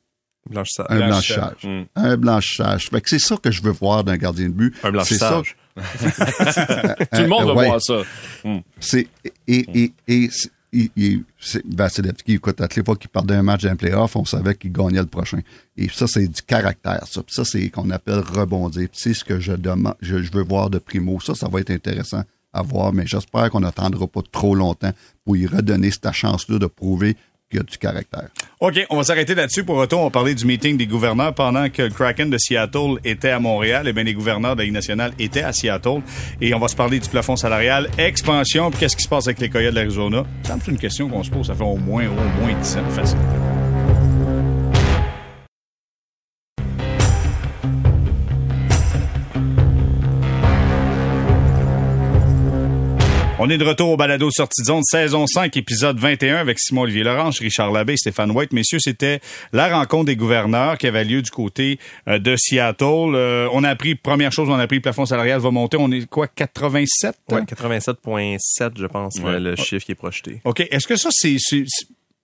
[0.50, 0.86] Blanchissage.
[0.90, 1.38] Un Blanchissage.
[1.38, 1.64] blanchissage.
[1.64, 1.84] Mm.
[1.96, 2.90] Un blanchissage.
[2.90, 4.74] Fait que c'est ça que je veux voir d'un gardien de but.
[4.84, 5.30] Un C'est ça.
[5.32, 5.56] blanchissage.
[7.14, 7.66] Tout le monde va ouais.
[7.68, 8.02] voir ça.
[8.80, 9.08] C'est
[9.48, 11.24] et et et c'est- il- il-
[11.70, 15.00] Vasilevski, écoute, à les fois qu'il perdait un match d'un playoff, on savait qu'il gagnait
[15.00, 15.40] le prochain.
[15.78, 17.24] Et ça, c'est du caractère, ça.
[17.24, 18.88] Puis ça, c'est qu'on appelle rebondir.
[18.94, 21.20] C'est ce que je demande, je, je veux voir de Primo.
[21.20, 24.92] Ça, ça va être intéressant à voir, mais j'espère qu'on n'attendra pas trop longtemps
[25.24, 27.16] pour y redonner cette chance-là de prouver
[27.50, 28.30] qu'il y a du caractère.
[28.62, 29.64] OK, on va s'arrêter là-dessus.
[29.64, 31.34] Pour retour, on va parler du meeting des gouverneurs.
[31.34, 34.66] Pendant que le Kraken de Seattle était à Montréal, eh bien, les gouverneurs de la
[34.66, 36.02] Ligue nationale étaient à Seattle.
[36.42, 39.48] Et on va se parler du plafond salarial, expansion, qu'est-ce qui se passe avec les
[39.48, 40.26] Coyotes de l'Arizona?
[40.44, 41.48] Fait une question qu'on se pose.
[41.48, 43.18] Ça fait au moins, au moins 10 ans, facile.
[53.42, 57.04] On est de retour au balado sortie de zone, saison 5, épisode 21 avec Simon-Olivier
[57.04, 58.52] Laurence, Richard Labbé et Stéphane White.
[58.52, 59.22] Messieurs, c'était
[59.54, 61.80] la rencontre des gouverneurs qui avait lieu du côté
[62.10, 62.84] euh, de Seattle.
[63.16, 65.78] Euh, on a appris, première chose, on a appris le plafond salarial va monter.
[65.80, 67.16] On est quoi, 87?
[67.32, 69.40] Ouais, 87.7, je pense, Ouais.
[69.40, 70.42] le, chiffre qui est projeté.
[70.44, 70.60] OK.
[70.70, 71.38] Est-ce que ça, c'est,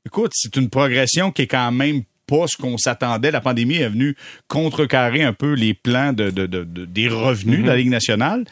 [0.06, 3.32] Écoute, c'est une progression qui est quand même pas ce qu'on s'attendait.
[3.32, 4.16] La pandémie est venue
[4.48, 8.44] contrecarrer un peu les plans de, de- de- de- des revenus de la Ligue nationale.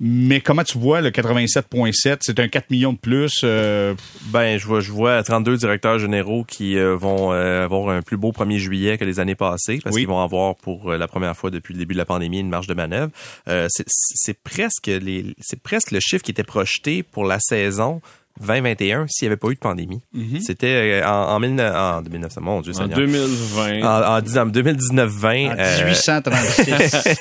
[0.00, 2.18] Mais comment tu vois le 87.7?
[2.20, 3.40] C'est un 4 millions de plus.
[3.42, 3.94] euh,
[4.26, 8.16] Ben, je vois, je vois 32 directeurs généraux qui euh, vont euh, avoir un plus
[8.16, 10.02] beau 1er juillet que les années passées parce Oui.
[10.02, 12.48] qu'ils vont avoir pour euh, la première fois depuis le début de la pandémie une
[12.48, 13.10] marge de manœuvre.
[13.48, 18.00] Euh, c'est- c'est presque les, c'est presque le chiffre qui était projeté pour la saison
[18.40, 20.00] 2021 s'il n'y avait pas eu de pandémie.
[20.40, 22.98] C'était euh, en, en, 19, en 2009, mon Dieu En Seigneur.
[22.98, 23.82] 2020.
[23.82, 25.48] En, en, dix- en 2019-20.
[25.52, 27.18] En euh, 1836.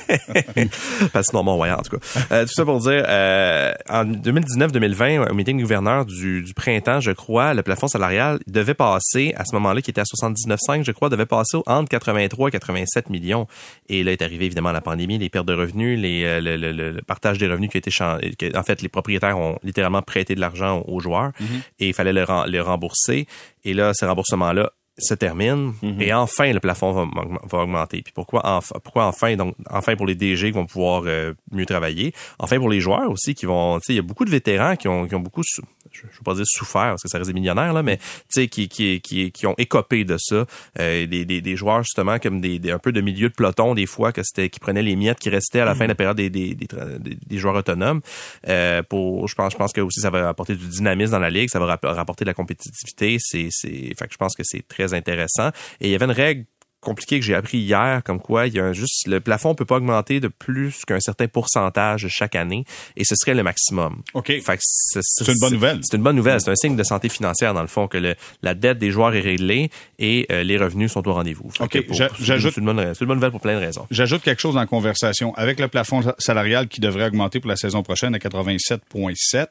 [1.13, 2.25] parce que non, bon, ouais, en tout cas.
[2.31, 6.99] Euh, tout ça pour dire, euh, en 2019-2020, au meeting du gouverneur du, du printemps,
[6.99, 10.91] je crois, le plafond salarial devait passer, à ce moment-là, qui était à 79,5, je
[10.91, 13.47] crois, devait passer entre 83 et 87 millions.
[13.89, 16.71] Et là est arrivé, évidemment, la pandémie, les pertes de revenus, les, euh, le, le-
[16.71, 18.33] le- le partage des revenus qui a été changé.
[18.55, 21.31] En fait, les propriétaires ont littéralement prêté de l'argent aux joueurs
[21.79, 23.27] et il fallait le rembourser.
[23.63, 27.05] Et là, ces remboursements-là se terminent et enfin le plafond va,
[27.49, 28.01] va augmenter.
[28.01, 31.65] Puis pourquoi enfin, pourquoi enfin donc enfin pour les DG qui vont pouvoir euh, mieux
[31.65, 34.31] travailler, enfin pour les joueurs aussi qui vont tu sais il y a beaucoup de
[34.31, 37.17] vétérans qui ont qui ont beaucoup je je veux pas dire souffert parce que ça
[37.17, 40.45] reste des millionnaires là mais tu sais qui, qui qui qui ont écopé de ça.
[40.79, 43.73] Euh, des, des, des joueurs justement comme des, des- un peu de milieu de peloton
[43.73, 45.95] des fois que c'était qui prenaient les miettes qui restaient à la fin de la
[45.95, 46.67] période des des, des,
[46.99, 48.01] des- joueurs autonomes.
[48.47, 51.29] Euh, pour je pense je pense que aussi ça va apporter du dynamisme dans la
[51.29, 53.17] ligue ça va rapp- rapporter de la compétitivité.
[53.19, 55.49] C'est c'est fait que je pense que c'est très intéressant
[55.81, 56.45] et il y avait une règle
[56.79, 59.65] compliquée que j'ai appris hier comme quoi il y a un juste le plafond peut
[59.65, 62.65] pas augmenter de plus qu'un certain pourcentage chaque année
[62.95, 64.31] et ce serait le maximum OK.
[64.59, 65.79] c'est une bonne nouvelle.
[65.81, 68.15] c'est une bonne nouvelle c'est un signe de santé financière dans le fond que le,
[68.43, 71.83] la dette des joueurs est réglée et euh, les revenus sont au rendez-vous OK,
[72.21, 74.59] j'ajoute- c'est une, bonne, une bonne nouvelle pour plein de raisons J'ajoute quelque chose dans
[74.61, 75.33] la conversation.
[75.35, 79.47] Avec le plafond salarial qui devrait augmenter pour la saison prochaine à 87,7,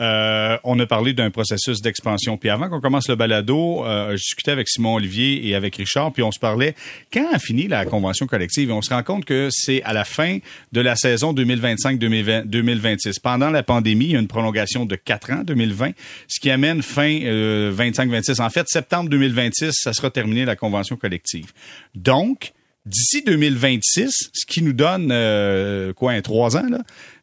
[0.00, 2.36] euh, on a parlé d'un processus d'expansion.
[2.36, 6.12] Puis avant qu'on commence le balado, euh, je discutais avec Simon Olivier et avec Richard,
[6.12, 6.74] puis on se parlait
[7.12, 8.70] quand a fini la convention collective.
[8.70, 10.38] Et on se rend compte que c'est à la fin
[10.72, 13.20] de la saison 2025-2026.
[13.22, 15.92] Pendant la pandémie, il y a une prolongation de 4 ans, 2020,
[16.28, 18.40] ce qui amène fin euh, 25-26.
[18.40, 21.52] En fait, septembre 2026, ça sera terminé la convention collective.
[21.94, 22.52] Donc,
[22.86, 26.78] d'ici 2026, ce qui nous donne euh, quoi, un trois ans, là?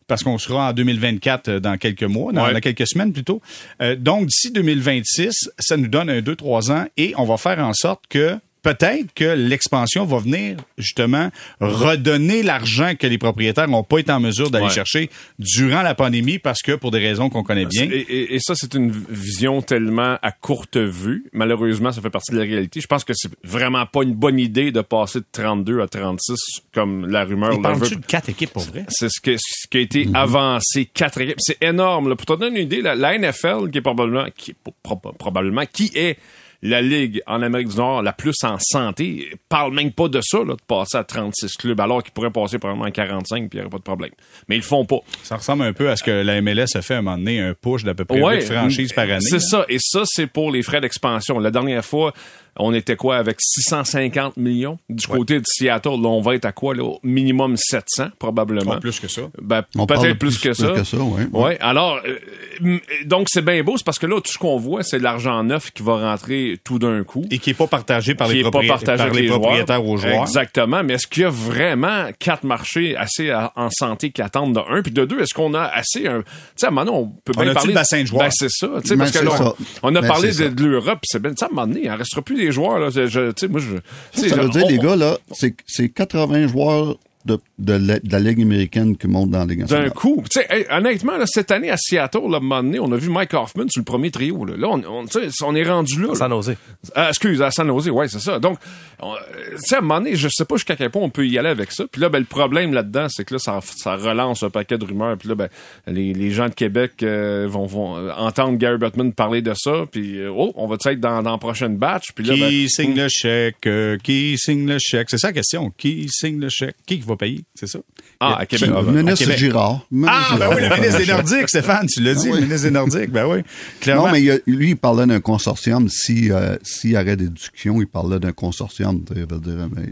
[0.08, 2.53] Parce qu'on sera en 2024 euh, dans quelques mois, dans, Ouais.
[2.53, 3.41] dans quelques semaines plutôt.
[3.82, 7.60] Euh, donc, d'ici 2026, ça nous donne un deux, trois ans et on va faire
[7.60, 11.30] en sorte que peut-être que l'expansion va venir justement
[11.61, 14.72] redonner l'argent que les propriétaires n'ont pas été en mesure d'aller Ouais.
[14.72, 17.84] chercher durant la pandémie parce que pour des raisons qu'on connaît bien.
[17.84, 21.26] Et, et- et ça, c'est une vision tellement à courte vue.
[21.34, 22.82] Malheureusement, ça fait partie de la réalité.
[22.82, 26.36] Je pense que c'est vraiment pas une bonne idée de passer de 32 à 36
[26.74, 27.95] comme la rumeur le veut.
[27.95, 28.86] de quatre équipes pour vrai?
[28.89, 30.86] C'est ce, que, ce qui a été avancé.
[30.91, 31.36] Quatre équipes.
[31.39, 32.09] C'est énorme.
[32.09, 32.16] Là.
[32.16, 35.13] Pour te donner une idée, la, la NFL, qui est probablement, qui est pro- pro-
[35.13, 36.18] probablement, qui est
[36.66, 40.39] la ligue en Amérique du Nord la plus en santé, parle même pas de ça,
[40.39, 43.55] là, de passer à 36 clubs, alors qu'ils pourraient passer probablement à 45 puis il
[43.57, 44.11] n'y aurait pas de problème.
[44.47, 44.99] Mais ils le font pas.
[45.24, 47.39] Ça ressemble un peu à ce que la MLS a fait à un moment donné,
[47.39, 49.20] un push d'à peu près Ouais, huit franchises par année.
[49.22, 49.66] C'est ça.
[49.70, 51.38] Et ça, c'est pour les frais d'expansion.
[51.39, 52.13] La dernière fois,
[52.58, 54.78] on était quoi avec 650 millions?
[54.89, 55.89] Du côté de Seattle.
[56.01, 58.74] Là, on va être à quoi là Au minimum 700 probablement?
[58.78, 59.24] Oh, plus que ça.
[59.41, 60.70] Ben, On peut-être plus, que ça.
[60.72, 61.58] que ça, ouais, ouais.
[61.60, 64.97] Alors, euh, donc c'est bien beau, c'est parce que là, tout ce qu'on voit, c'est
[64.99, 67.26] de l'argent neuf qui va rentrer tout d'un coup.
[67.32, 69.78] Et qui n'est pas partagé par qui les, est pas partagé par les les propriétaires
[69.78, 69.89] joueurs.
[69.89, 70.22] aux joueurs.
[70.22, 70.84] Exactement.
[70.84, 74.60] Mais est-ce qu'il y a vraiment quatre marchés assez à- en santé qui attendent de
[74.70, 76.97] un, puis de deux, est-ce qu'on a assez un, tu sais, à un moment donné,
[76.97, 77.70] on peut On bien a-tu parler.
[77.70, 78.24] le bassin de joueurs?
[78.24, 78.68] Ben, c'est ça.
[78.82, 79.53] Tu sais, Ben, parce que là,
[79.84, 81.91] on a Ben, parlé de, l'Europe, puis c'est ben, ça, à un moment donné, il
[81.91, 82.89] en restera plus joueurs, là.
[82.89, 87.39] Je- moi, je, Ça veut dire, on- les gars, là, c'est c'est 80 joueurs de,
[87.59, 89.91] de, la, de la Ligue américaine qui montent dans la Ligue d'un nationale.
[89.91, 90.23] coup.
[90.32, 92.91] Tu sais, hey, honnêtement, là, cette année à Seattle, là, à un moment donné, on
[92.91, 94.45] a vu Mike Hoffman sur le premier trio.
[94.45, 95.05] Là, Là, on, on,
[95.43, 96.07] on est rendu là.
[96.09, 96.15] là.
[96.15, 96.57] sans oser
[96.93, 98.39] Ah, excuse, à San Jose, ouais, c'est ça.
[98.39, 98.57] Donc,
[99.01, 99.17] on- euh,
[99.51, 101.38] tu sais, à un moment donné, je sais pas jusqu'à quel point on peut y
[101.38, 101.86] aller avec ça.
[101.91, 104.86] Puis là, ben, le problème là-dedans, c'est que là, ça, ça relance un paquet de
[104.86, 105.17] rumeurs.
[105.17, 105.49] Puis là, ben,
[105.88, 109.86] les, les gens de Québec euh, vont, vont euh, entendre Gary Bettman parler de ça.
[109.91, 112.11] Puis, euh, oh, on va être dans, dans la prochaine batch.
[112.13, 113.65] Puis là, Qui ben, signe le chèque?
[113.67, 115.09] euh, qui signe le chèque?
[115.09, 115.71] C'est ça la question.
[115.78, 116.76] Qui signe le chèque?
[116.86, 117.45] Qui va payer?
[117.55, 117.80] C'est ça?
[118.20, 118.70] ah, à Québec.
[118.76, 119.38] ah, ben, ministre Québec.
[119.38, 119.86] Girard.
[119.91, 122.36] Ministre Ah, ben oui, le ministre des Nordiques, Stéphane, tu l'as dit, oui.
[122.39, 123.39] le ministre des Nordiques, ben oui.
[123.82, 124.07] Clairement.
[124.07, 125.88] Non, mais il y a- lui, il parlait d'un consortium.
[125.89, 129.03] Si, euh, s'il y avait des discussions, il parlait d'un consortium.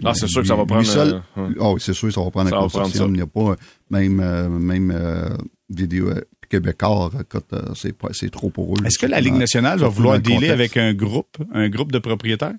[0.03, 1.19] Ah, c'est sûr que ça va prendre, euh.
[1.59, 3.09] Ah oui, c'est sûr que ça va prendre Ça un consortium.
[3.09, 3.55] Il n'y a pas
[3.89, 5.29] même, euh, même euh,
[5.69, 7.11] vidéo euh, québécois.
[7.53, 8.85] Euh, c'est, pas- c'est trop pour eux.
[8.85, 10.53] Est-ce que la Ligue nationale va vouloir le dealer contexte.
[10.53, 12.53] avec un groupe, un groupe de propriétaires?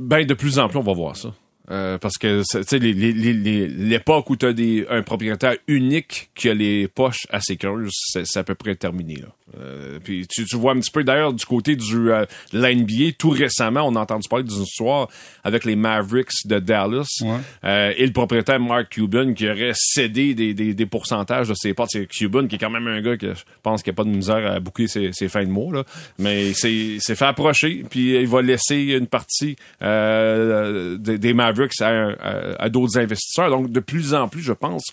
[0.00, 1.34] Ben, de plus en plus, on va voir ça.
[1.70, 6.88] Euh, parce que tu l'époque où tu as des, un propriétaire unique qui a les
[6.88, 9.16] poches assez creuses, c'est c'est à peu près terminé.
[9.16, 9.28] Là.
[9.58, 12.74] Euh, puis tu, tu vois un petit peu d'ailleurs du côté du euh, de la
[12.74, 15.08] NBA, tout récemment, on a entendu parler d'une histoire
[15.44, 17.36] avec les Mavericks de Dallas Ouais.
[17.64, 21.72] euh, et le propriétaire Mark Cuban qui aurait cédé des, des, des pourcentages de ses
[21.74, 21.86] parts.
[21.90, 24.10] C'est Cuban qui est quand même un gars que je pense qu'il a pas de
[24.10, 25.84] misère à boucler ses, ses fins de mois, là.
[26.18, 31.80] mais c'est c'est fait approcher, puis il va laisser une partie euh, des, des Mavericks
[31.80, 33.50] à, à- à d'autres investisseurs.
[33.50, 34.84] Donc de plus en plus, je pense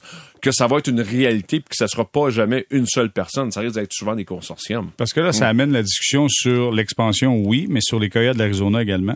[0.41, 3.51] que ça va être une réalité, puis que ça sera pas jamais une seule personne.
[3.51, 4.91] Ça risque d'être souvent des, cons- consortium.
[4.97, 8.39] Parce que là, ça amène la discussion sur l'expansion, oui, mais sur les Coyotes de
[8.39, 9.15] l'Arizona également,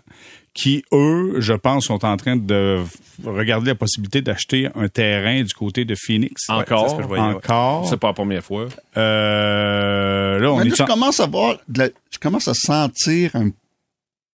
[0.53, 2.77] qui, eux, je pense, sont en train de
[3.23, 6.49] regarder la possibilité d'acheter un terrain du côté de Phoenix.
[6.49, 6.85] Encore.
[6.85, 7.33] c'est ce que je voyais, ouais.
[7.35, 7.87] Encore?
[7.87, 8.67] C'est pas la première fois.
[8.97, 12.53] Euh, là, on Mais est là, je en- commence à voir, la- je commence à
[12.53, 13.49] sentir un-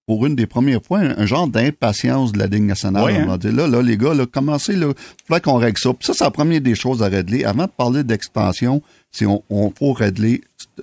[0.06, 3.04] pour une des premières fois un, un genre d'impatience de la Ligue nationale.
[3.04, 3.26] On hein?
[3.26, 3.54] va dire.
[3.54, 4.94] Là, là, les gars, là, commencez, là,
[5.28, 5.94] faudrait qu'on règle ça.
[5.94, 7.44] Puis ça, c'est la première des choses à régler.
[7.44, 8.82] Avant de parler d'expansion,
[9.12, 10.42] c'est on, on faut régler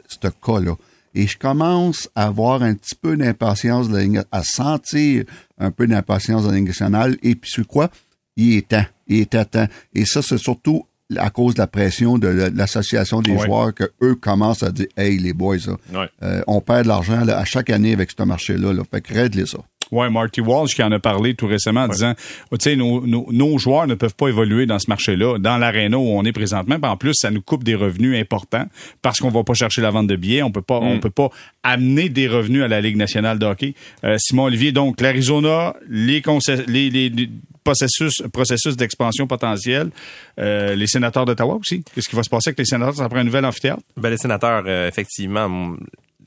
[0.09, 0.75] ce cas-là.
[1.14, 5.25] Et je commence à avoir un petit peu d'impatience, de la Ligue- à sentir
[5.59, 7.16] un peu d'impatience de la Ligue nationale.
[7.23, 7.91] Et puis, c'est quoi?
[8.37, 8.87] Il est temps.
[9.09, 9.66] Il est à temps.
[9.95, 10.87] Et ça, c'est surtout
[11.19, 13.45] à cause de la pression de la- de l'association des Ouais.
[13.47, 16.09] joueurs que eux commencent à dire, hey, les boys, là, Ouais.
[16.23, 18.73] euh, on perd de l'argent à chaque année avec ce marché-là.
[18.73, 18.83] Là.
[18.91, 19.59] Fait que règle ça.
[19.93, 22.14] Ouais, Marty Walsh qui en a parlé tout récemment en disant,
[22.51, 25.59] oh, tu sais, nos, nos, nos joueurs ne peuvent pas évoluer dans ce marché-là, dans
[25.59, 26.80] l'aréna où on est présentement.
[26.80, 28.66] Puis en plus, ça nous coupe des revenus importants
[29.03, 31.28] parce qu'on va pas chercher la vente de billets, on peut pas, on peut pas
[31.62, 33.74] amener des revenus à la Ligue nationale de hockey.
[34.05, 36.22] Euh, Simon Olivier, donc l'Arizona, les,
[36.66, 37.30] les, les, les
[37.62, 39.90] processus, processus d'expansion potentielle,
[40.38, 41.84] euh, les sénateurs d'Ottawa aussi.
[41.95, 43.03] Qu'est-ce qui va se passer avec les sénateurs?
[43.03, 43.82] Après un nouvel amphithéâtre?
[43.97, 45.76] Ben, les sénateurs, euh, effectivement,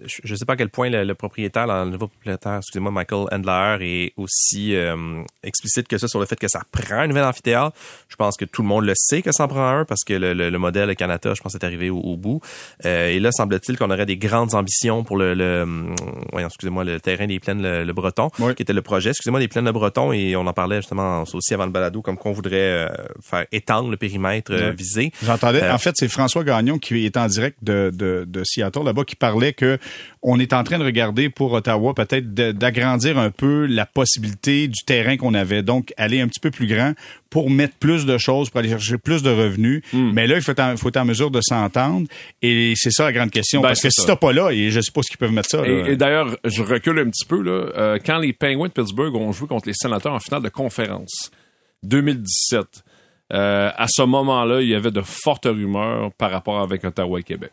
[0.05, 3.27] je ne sais pas à quel point le, le propriétaire, le nouveau propriétaire, excusez-moi, Michael
[3.31, 7.23] Handler, est aussi euh, explicite que ça sur le fait que ça prend un nouvel
[7.23, 7.75] amphithéâtre.
[8.07, 10.13] Je pense que tout le monde le sait que ça en prend un parce que
[10.13, 12.41] le, le, le modèle Canada, je pense, est arrivé au, au bout.
[12.85, 15.95] Euh, et là, semble-t-il qu'on aurait des grandes ambitions pour le, le hum,
[16.31, 18.55] voyons, excusez-moi, le terrain des plaines le, le Breton, Oui.
[18.55, 20.11] qui était le projet, excusez-moi, des plaines le Breton.
[20.11, 22.87] Et on en parlait justement aussi avant le balado, comme qu'on voudrait euh,
[23.21, 25.11] faire étendre le périmètre euh, visé.
[25.23, 25.63] J'entendais.
[25.63, 29.03] Euh, en fait, c'est François Gagnon qui est en direct de, de, de Seattle là-bas
[29.03, 29.77] qui parlait que
[30.21, 34.83] on est en train de regarder pour Ottawa peut-être d'agrandir un peu la possibilité du
[34.83, 35.61] terrain qu'on avait.
[35.61, 36.93] Donc, aller un petit peu plus grand
[37.29, 39.83] pour mettre plus de choses, pour aller chercher plus de revenus.
[39.93, 40.11] Hmm.
[40.13, 42.07] Mais là, il faut être en, faut être en mesure de s'entendre.
[42.41, 43.61] Et c'est ça la grande question.
[43.61, 44.13] Ben, Parce que c'est si ça.
[44.13, 45.61] t'as pas là, et je sais pas ce qu'ils peuvent mettre ça.
[45.61, 45.67] là.
[45.67, 47.69] Et, et d'ailleurs, je recule un petit peu, là.
[47.77, 51.29] Euh, quand les Penguins de Pittsburgh ont joué contre les Sénateurs en finale de conférence,
[51.83, 52.83] 2017,
[53.33, 57.23] euh, à ce moment-là, il y avait de fortes rumeurs par rapport avec Ottawa et
[57.23, 57.51] Québec.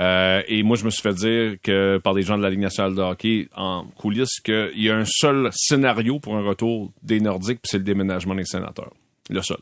[0.00, 2.60] Euh, et moi, je me suis fait dire que par des gens de la Ligue
[2.60, 7.20] nationale de hockey en coulisses qu'il y a un seul scénario pour un retour des
[7.20, 8.92] Nordiques, puis c'est le déménagement des sénateurs.
[9.28, 9.58] Le seul.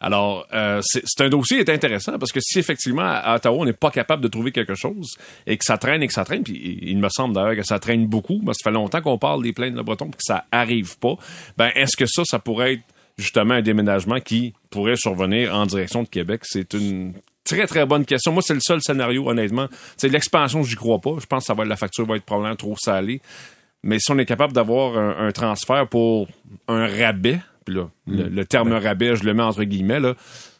[0.00, 3.64] Alors, euh, c'est un dossier qui est intéressant parce que si effectivement à Ottawa on
[3.64, 5.14] n'est pas capable de trouver quelque chose
[5.46, 7.78] et que ça traîne et que ça traîne, puis il me semble d'ailleurs que ça
[7.78, 10.44] traîne beaucoup, parce ça fait longtemps qu'on parle des plaines de Breton puis que ça
[10.50, 11.14] arrive pas.
[11.56, 12.82] Ben est-ce que ça, ça pourrait être
[13.16, 16.40] justement un déménagement qui pourrait survenir en direction de Québec?
[16.46, 17.12] C'est une
[17.56, 18.32] très très bonne question.
[18.32, 19.68] Moi, c'est le seul scénario honnêtement.
[19.96, 21.16] C'est l'expansion, j'y crois pas.
[21.20, 23.20] Je pense que ça va être la facture va être probablement trop salée.
[23.82, 26.28] Mais si on est capable d'avoir un, un transfert pour
[26.68, 30.14] un rabais, puis là, le, le terme rabais, je le mets entre guillemets, là,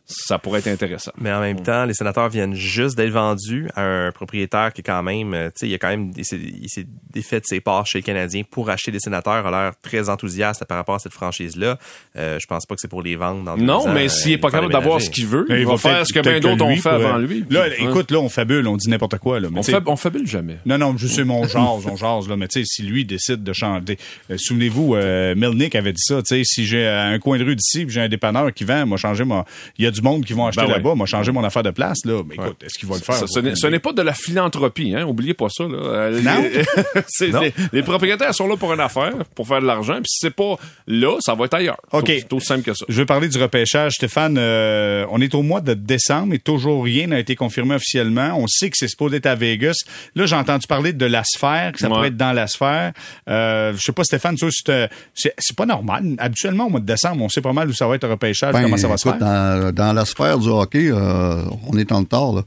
[0.06, 1.12] ça pourrait être intéressant.
[1.18, 4.84] Mais en même temps, les sénateurs viennent juste d'être vendus à un propriétaire qui est
[4.84, 7.46] quand même, euh, tu sais, il a quand même, il s'est- il s'est défait de
[7.46, 10.96] ses parts chez les Canadiens pour acheter des sénateurs, a l'air très enthousiaste par rapport
[10.96, 11.78] à cette franchise-là.
[12.16, 14.32] Euh, je pense pas que c'est pour les vendre dans Non, ans, mais euh, s'il
[14.32, 16.40] est il pas capable d'avoir ce qu'il veut, Là, il, va faire ce que bien
[16.40, 17.44] d'autres ont fait avant lui.
[17.48, 17.88] Là, Hein?
[17.88, 19.40] écoute, là, on fabule, on dit n'importe quoi.
[19.40, 20.58] Là, mais on, fab- on fabule jamais.
[20.66, 23.42] Non, non, je sais mon jase, on jase, là, mais tu sais, si lui décide
[23.44, 23.96] de changer.
[24.30, 27.56] euh, Souvenez-vous, euh, Melnick avait dit ça, tu sais, si j'ai un coin de rue
[27.56, 29.44] d'ici, j'ai un dépanneur qui vend, moi changer mon.
[29.78, 30.74] Il y a du monde qui vont acheter Ben ouais.
[30.78, 32.22] là-bas, moi changer mon affaire de place, là.
[32.28, 33.14] Mais écoute, est-ce qu'il va le faire?
[33.14, 35.04] Ça, ce n'est- ce n'est pas de la philanthropie, hein.
[35.06, 35.76] Oubliez pas ça, là.
[35.78, 36.42] Euh, Non.
[36.42, 36.64] les-
[37.08, 40.18] c'est- les, les propriétaires sont là pour une affaire, pour faire de l'argent, puis si
[40.22, 41.78] c'est pas là, ça va être ailleurs.
[41.92, 42.04] OK.
[42.06, 42.84] C'est c'est aussi simple que ça.
[42.88, 43.92] Je veux parler du repêchage.
[43.92, 48.32] Stéphane, euh, on est au mois de décembre et toujours rien n'a été confirmé officiellement.
[48.36, 49.74] On sait que c'est supposé être à Vegas.
[50.14, 51.94] Là, j'ai entendu parler de la sphère, que ça Ouais.
[51.94, 52.92] pourrait être dans la sphère.
[53.28, 56.14] Euh, je sais pas, Stéphane, c'est, euh, c'est c'est pas normal.
[56.18, 58.52] Habituellement, au mois de décembre, on sait pas mal où ça va être le repêchage,
[58.52, 59.18] Ben, comment ça va se faire.
[59.18, 62.32] Dans, dans la sphère du hockey, euh, on est en retard.
[62.32, 62.42] Là.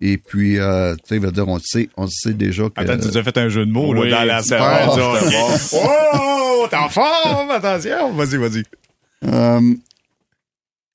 [0.00, 2.80] Et puis, euh, tu sais, veut dire, on le sait, on sait déjà que...
[2.80, 4.94] Attends, tu nous as fait un jeu de mots là, dans la sphère.
[4.94, 5.36] du hockey.
[6.62, 8.12] Oh, t'es en forme, attention.
[8.12, 8.62] Vas-y, vas-y.
[9.24, 9.74] Euh,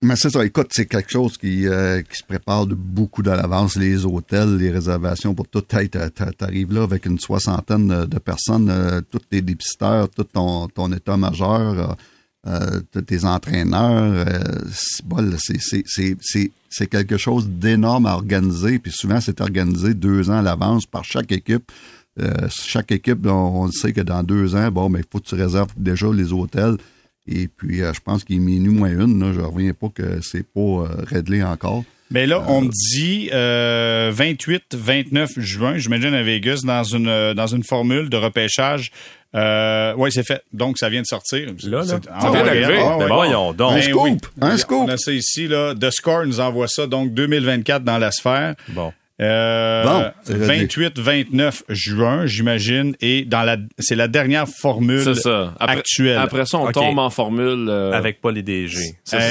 [0.01, 3.35] mais c'est ça, écoute, c'est quelque chose qui, euh, qui se prépare de beaucoup à
[3.35, 3.75] l'avance.
[3.75, 5.61] Les hôtels, les réservations pour tout.
[5.61, 10.91] T'arrives là avec une soixantaine de, de personnes, euh, tous tes dépisteurs, tout ton, ton
[10.91, 11.95] état majeur,
[12.47, 14.27] euh, tes entraîneurs.
[14.27, 14.67] euh,
[16.69, 18.79] c'est quelque chose d'énorme à organiser.
[18.79, 21.71] Puis souvent, c'est organisé deux ans à l'avance par chaque équipe.
[22.19, 25.27] Euh, chaque équipe, on, on sait que dans deux ans, bon, mais il faut que
[25.27, 26.77] tu réserves déjà les hôtels.
[27.27, 29.19] Et puis, je pense qu'il est minuit moins une.
[29.19, 31.83] Là, je reviens pas que c'est pas réglé encore.
[32.11, 37.47] Mais là, on me dit euh, 28, 29 juin, j'imagine à Vegas, dans une dans
[37.47, 38.91] une formule de repêchage.
[39.35, 40.41] Euh, oui, c'est fait.
[40.53, 41.47] Donc, ça vient de sortir.
[41.65, 41.83] Là, là.
[41.85, 42.77] C'est- Ça vient d'arriver.
[42.79, 43.07] Ah, ouais.
[43.07, 43.73] Ben voyons donc.
[43.73, 44.01] Un scoop!
[44.03, 44.17] oui.
[44.41, 44.83] Un scoop!
[44.87, 45.73] On a ça ici, là.
[45.75, 48.55] The Score nous envoie ça, donc 2024 dans la sphère.
[48.69, 48.93] Bon.
[49.21, 50.65] Euh, Bon, c'est réglé.
[50.67, 55.53] 28-29 juin, j'imagine, et dans la, c'est la dernière formule C'est ça.
[55.59, 56.17] Après, actuelle.
[56.17, 57.67] Après ça, on tombe en formule.
[57.69, 58.77] euh, Avec pas les DG.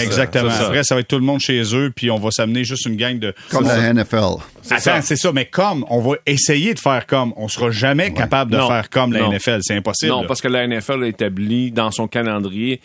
[0.03, 0.49] Exactement.
[0.51, 0.67] ça.
[0.67, 2.97] Après, ça va être tout le monde chez eux, puis on va s'amener juste une
[2.97, 3.35] gang de.
[3.51, 4.17] Comme la NFL.
[4.17, 5.03] Attends, ça.
[5.03, 7.35] c'est ça, mais comme, on va essayer de faire comme.
[7.37, 8.69] On sera jamais capable de Non.
[8.69, 9.33] faire comme la Non.
[9.33, 9.59] NFL.
[9.61, 10.11] C'est impossible.
[10.13, 10.29] Non, là.
[10.29, 12.81] parce que la NFL a établi dans son calendrier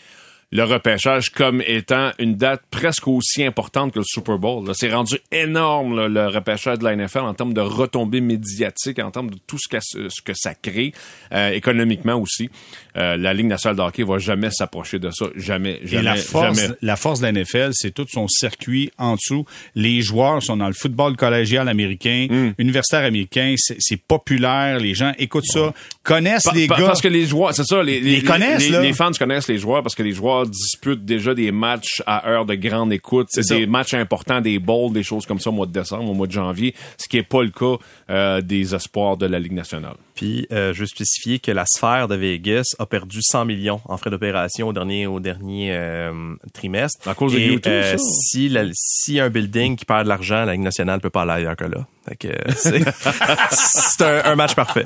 [0.51, 4.67] le repêchage comme étant une date presque aussi importante que le Super Bowl.
[4.73, 9.29] C'est rendu énorme le repêchage de la NFL en termes de retombées médiatiques, en termes
[9.29, 10.93] de tout ce que, ce que ça crée,
[11.33, 12.49] euh, économiquement aussi.
[12.99, 15.27] Euh, la Ligue nationale de hockey va jamais s'approcher de ça.
[15.35, 16.73] Jamais, Et jamais, la force, jamais.
[16.81, 19.45] la force de la NFL, c'est tout son circuit en dessous.
[19.75, 22.49] Les joueurs sont dans le football collégial américain, Hmm.
[22.57, 23.55] universitaire américain.
[23.57, 24.79] C'est populaire.
[24.79, 25.73] Les gens écoutent ça,
[26.03, 26.85] connaissent Pa- les pa- gars.
[26.87, 28.81] Parce que les joueurs, c'est ça, les, Les connaissent, les, là.
[28.81, 32.45] les fans connaissent les joueurs parce que les joueurs disputent déjà des matchs à heure
[32.45, 33.69] de grande écoute, C'est des ça.
[33.69, 36.31] matchs importants, des bowls, des choses comme ça au mois de décembre, au mois de
[36.31, 37.75] janvier, ce qui est pas le cas
[38.09, 39.95] euh, des espoirs de la Ligue nationale.
[40.15, 43.97] Puis, euh, je veux spécifier que la sphère de Vegas a perdu 100 millions en
[43.97, 46.11] frais d'opération au dernier, au dernier euh,
[46.53, 47.07] trimestre.
[47.07, 47.97] À cause de Et, YouTube, euh, ça?
[47.97, 51.31] si, la- si un building qui perd de l'argent, la Ligue nationale peut pas aller
[51.43, 51.85] ailleurs que là.
[52.09, 52.83] Fait que, c'est
[53.51, 54.85] c'est un, un match parfait.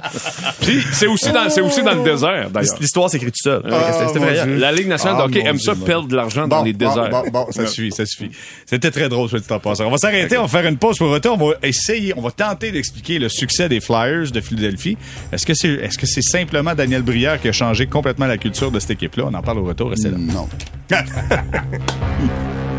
[0.62, 2.76] Puis c'est aussi dans c'est aussi dans le désert d'ailleurs.
[2.80, 3.64] L'histoire s'écrit tout seul.
[3.64, 4.58] Dieu.
[4.58, 6.74] La Ligue nationale Ah, de hockey aime Dieu, ça mon perdre de l'argent dans les
[6.74, 7.10] déserts.
[7.10, 8.32] Bon, bon, bon, ça suffit, ça suffit.
[8.66, 9.86] C'était très drôle, te en passant.
[9.86, 11.38] On va s'arrêter, on va faire une pause pour retour.
[11.40, 14.98] On va essayer, on va tenter d'expliquer le succès des Flyers de Philadelphie.
[15.32, 18.72] Est-ce que c'est, est-ce que c'est simplement Daniel Brière qui a changé complètement la culture
[18.72, 19.26] de cette équipe-là?
[19.28, 20.18] On en parle au retour, restez là.
[20.18, 20.48] Non.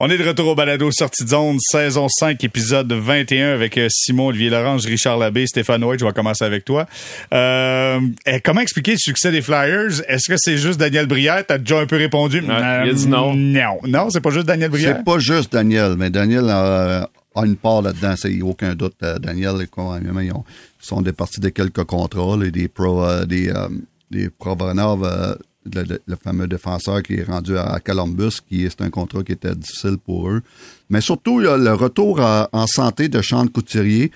[0.00, 3.88] On est de retour au balado Sortie de zone, saison 5, épisode 21 avec euh,
[3.90, 5.98] Simon, Olivier Lorange, Richard Labbé, Stéphane White.
[5.98, 6.86] Je vais commencer avec toi.
[7.34, 10.02] Euh, eh, comment expliquer le succès des Flyers?
[10.06, 11.44] Est-ce que c'est juste Daniel Brière?
[11.44, 12.40] T'as déjà un peu répondu?
[12.44, 13.34] il a dit non.
[13.34, 14.98] Non, non, c'est pas juste Daniel Brière?
[14.98, 18.94] C'est pas juste Daniel, mais Daniel a, a une part là-dedans, c'est aucun doute.
[19.02, 23.48] Euh, Daniel, ils, ont- ils sont départis de quelques contrats, là, des pro, euh, des,
[23.48, 23.66] euh,
[24.12, 25.34] des Provanov, euh,
[25.74, 29.98] le, fameux défenseur qui est rendu à Columbus, qui est un contrat qui était difficile
[29.98, 30.42] pour eux.
[30.90, 34.10] Mais surtout, le retour en santé de Sean Couturier,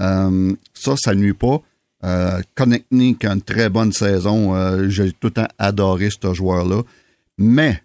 [0.00, 1.60] euh, ça, ça nuit pas.
[2.04, 6.32] Euh, Connectney, qui a une très bonne saison, euh, j'ai tout le temps adoré ce
[6.32, 6.82] joueur-là.
[7.38, 7.82] Mais,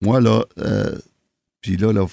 [0.00, 0.96] moi, là, euh,
[1.60, 2.06] puis là, là,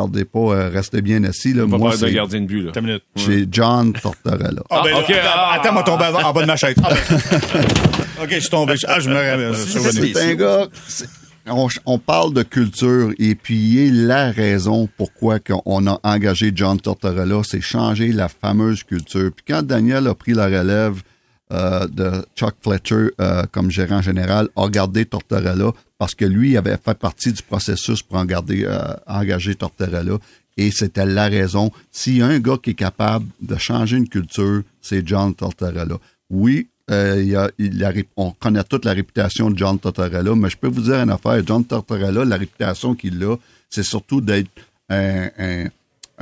[0.00, 1.52] perdez pas, euh, restez bien assis.
[1.52, 2.70] Là, On va moi, c'est- gardien de but là.
[2.70, 3.02] Attends une minute.
[3.16, 4.62] j'ai John Tortorella.
[4.70, 6.74] Ah, ben, Ah, ok, là, ah, attends, moi, tomber en bas de ma chaise.
[6.82, 7.60] Ah, ben.
[8.22, 8.74] OK, je suis tombé.
[8.86, 9.52] Ah, je me ramène.
[9.54, 10.12] Je suis revenu.
[10.14, 10.66] C'est un gars.
[10.88, 11.08] c'est-
[11.46, 15.98] On, on parle de culture et puis il est la raison pourquoi qu'on- on a
[16.04, 19.30] engagé John Tortorella, c'est changer la fameuse culture.
[19.34, 21.02] Puis quand Daniel a pris la relève
[21.52, 26.76] euh, de Chuck Fletcher euh, comme gérant général, a gardé Tortorella parce que lui avait
[26.76, 30.18] fait partie du processus pour euh, engager Tortorella.
[30.56, 31.72] Et c'était la raison.
[31.90, 35.96] S'il y a un gars qui est capable de changer une culture, c'est John Tortorella.
[36.30, 37.50] Oui, il a,
[38.16, 41.42] on connaît toute la réputation de John Tortorella, mais je peux vous dire une affaire.
[41.44, 43.36] John Tortorella, la réputation qu'il a,
[43.68, 44.50] c'est surtout d'être
[44.88, 45.68] un,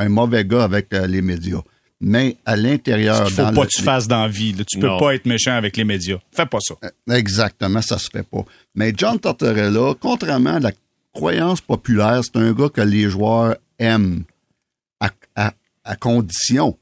[0.08, 1.62] mauvais gars avec les médias.
[2.00, 3.24] Mais à l'intérieur...
[3.26, 4.54] Il faut dans pas le- que tu fasses d'envie.
[4.68, 4.98] Tu peux Non.
[5.00, 6.18] pas être méchant avec les médias.
[6.30, 6.74] Fais pas ça.
[7.12, 8.44] Exactement, ça se fait pas.
[8.74, 10.72] Mais John Tortorella, contrairement à la
[11.12, 14.22] croyance populaire, c'est un gars que les joueurs aiment
[15.00, 16.78] à, à- à condition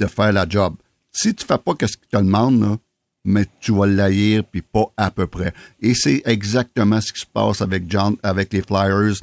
[0.00, 0.74] de faire la job.
[1.12, 2.76] Si tu fais pas ce qu'il te demande, là,
[3.24, 5.52] mais tu vas l'haïr puis pas à peu près.
[5.80, 9.14] Et c'est exactement ce qui se passe avec John, avec les Flyers.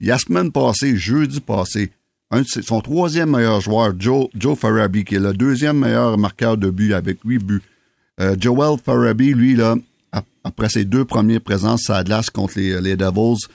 [0.00, 1.90] Il y a la semaine passée, jeudi passé,
[2.44, 4.58] son troisième meilleur joueur, Joe, Joe
[5.06, 7.62] qui est le deuxième meilleur marqueur de but avec huit buts.
[8.20, 9.76] Euh, Joel Farabee, lui, là,
[10.12, 13.46] ap- après ses deux premières présences à glace contre les, les Devils,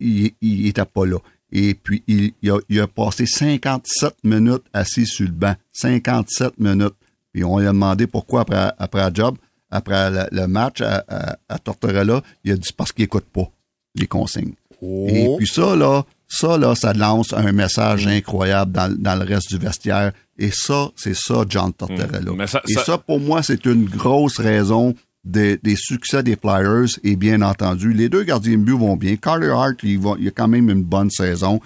[0.00, 1.18] il, il était pas là.
[1.50, 2.32] Et puis, il,
[2.80, 5.54] a, passé 57 minutes assis sur le banc.
[5.72, 6.94] 57 minutes.
[7.32, 9.36] Puis on lui a demandé pourquoi après, après job,
[9.70, 13.50] après le, match à, à, à Tortorella, il a dit parce qu'il écoute pas
[13.94, 14.52] les consignes.
[14.82, 19.48] Et puis ça, là, ça, là, ça lance un message incroyable dans, dans le reste
[19.48, 20.12] du vestiaire.
[20.38, 22.32] Et ça, c'est ça, John Tortorella.
[22.32, 22.46] Mm.
[22.46, 26.86] Ça- Et ça- ça, pour moi, c'est une grosse raison des, des succès des Flyers.
[27.02, 29.16] Et bien entendu, les deux gardiens de but vont bien.
[29.16, 31.60] Carter Hart, il, va, il a quand même une bonne saison.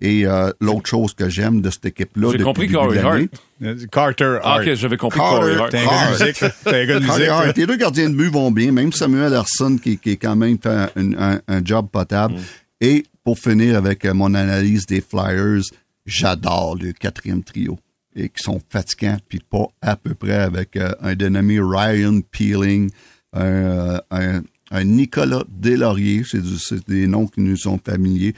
[0.00, 3.30] Et euh, l'autre chose que j'aime de cette équipe-là, J'ai depuis compris le début
[3.60, 4.66] de Carter Euh, Ah, Hart.
[4.68, 5.70] ok, j'avais compris Carter- Corey Hart.
[5.70, 6.20] T'es un gars de Hart.
[6.20, 6.40] musique.
[6.40, 6.50] là.
[6.64, 7.28] T'es un gars de Carter musique.
[7.30, 7.52] Hart, toi.
[7.56, 10.58] les deux gardiens de but vont bien, même Samuel Larson qui, qui est quand même
[10.62, 12.34] fait un, un- un job potable.
[12.82, 15.62] Et pour finir avec euh, mon analyse des Flyers,
[16.04, 17.78] j'adore le quatrième trio.
[18.14, 22.90] et qui sont fatigants, puis pas à peu près avec euh, un dénommé Ryan Peeling,
[23.34, 24.40] un, euh, un,
[24.70, 28.34] un Nicolas Delaurier, c'est du- c'est des noms qui nous sont familiers,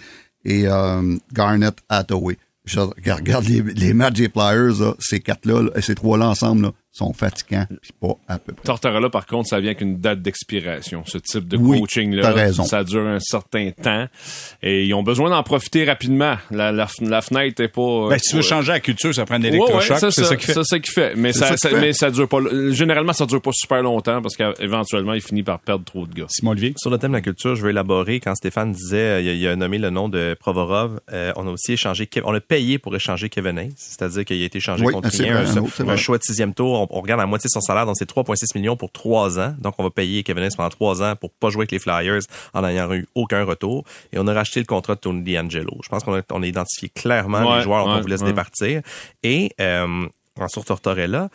[0.49, 2.39] et euh, Garnet Hathaway.
[2.65, 7.67] Je regarde les, les matchs des là, ces quatre-là, ces trois-là ensemble, là, sont fatigants,
[7.81, 8.65] puis pas à peu près.
[8.65, 11.03] Tortorella, par contre, ça vient avec une date d'expiration.
[11.07, 14.07] Ce type de Oui, coaching-là, ça dure un certain temps.
[14.63, 16.37] Et ils ont besoin d'en profiter rapidement.
[16.51, 18.09] La, la, la fenêtre est pas...
[18.11, 19.91] Ben, si tu veux changer la culture, ça prend un Ouais, électrochoc.
[19.91, 20.55] ouais, ça, c'est ça qui fait.
[20.55, 21.15] C'est ça qui fait.
[21.17, 21.81] Mais C'est ça, ça qui ça- fait.
[21.81, 22.39] mais ça dure pas.
[22.71, 26.27] Généralement, ça dure pas super longtemps parce qu'éventuellement, il finit par perdre trop de gars.
[26.29, 26.75] Simon Olivier?
[26.77, 28.21] Sur le thème de la culture, je veux élaborer.
[28.21, 31.47] Quand Stéphane disait, euh, il, a, il a nommé le nom de Provorov, euh, on
[31.47, 34.85] a aussi échangé, on a payé pour échanger Kevin Hayes, c'est-à-dire qu'il a été échangé
[34.85, 35.97] Oui, contre rien, un, un autre, c'est un vrai.
[35.97, 36.81] choix de sixième tour.
[36.81, 39.55] On, on regarde la moitié de son salaire, donc c'est 3,6 millions pour trois ans.
[39.59, 42.23] Donc on va payer Kevin Hayes pendant trois ans pour pas jouer avec les Flyers
[42.55, 43.85] en n'ayant eu aucun retour.
[44.13, 45.79] Et on a racheté le contrat de Tony D'Angelo.
[45.83, 48.83] Je pense qu'on a, on a identifié clairement Ouais, les joueurs qu'on voulait se départir.
[49.23, 50.07] Et euh,
[50.41, 51.29] en sur Tortorella,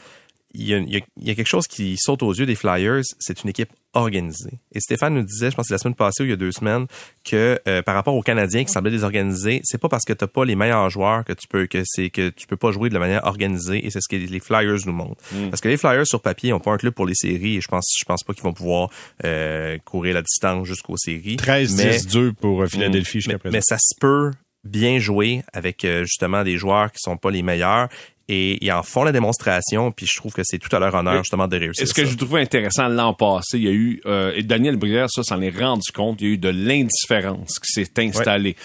[0.53, 2.45] il y, a, il y a- il y a quelque chose qui saute aux yeux
[2.45, 4.59] des Flyers, c'est une équipe organisée.
[4.73, 6.35] Et Stéphane nous disait, je pense que c'est la semaine passée ou il y a
[6.35, 6.87] deux semaines,
[7.23, 10.45] que euh, par rapport aux Canadiens qui semblaient désorganisés, c'est pas parce que t'as pas
[10.45, 12.99] les meilleurs joueurs que tu peux que c'est que tu peux pas jouer de la
[12.99, 15.21] manière organisée et c'est ce que les Flyers nous montrent.
[15.49, 17.67] Parce que les Flyers sur papier ont pas un club pour les séries et je
[17.67, 18.89] pense je pense pas qu'ils vont pouvoir
[19.23, 21.35] euh, courir la distance jusqu'aux séries.
[21.37, 23.53] 13 Mais- 10 2 pour euh, Philadelphie jusqu'à mais, présent.
[23.53, 24.31] mais ça se peut
[24.63, 27.89] bien jouer avec euh, justement des joueurs qui sont pas les meilleurs
[28.29, 31.17] et ils en font la démonstration puis je trouve que c'est tout à leur honneur
[31.17, 31.83] justement de réussir.
[31.83, 34.77] Et ce que je trouvais intéressant l'an passé, il y a eu, euh, et Daniel
[34.77, 38.55] Brière, ça, s'en est rendu compte, il y a eu de l'indifférence qui s'est installée.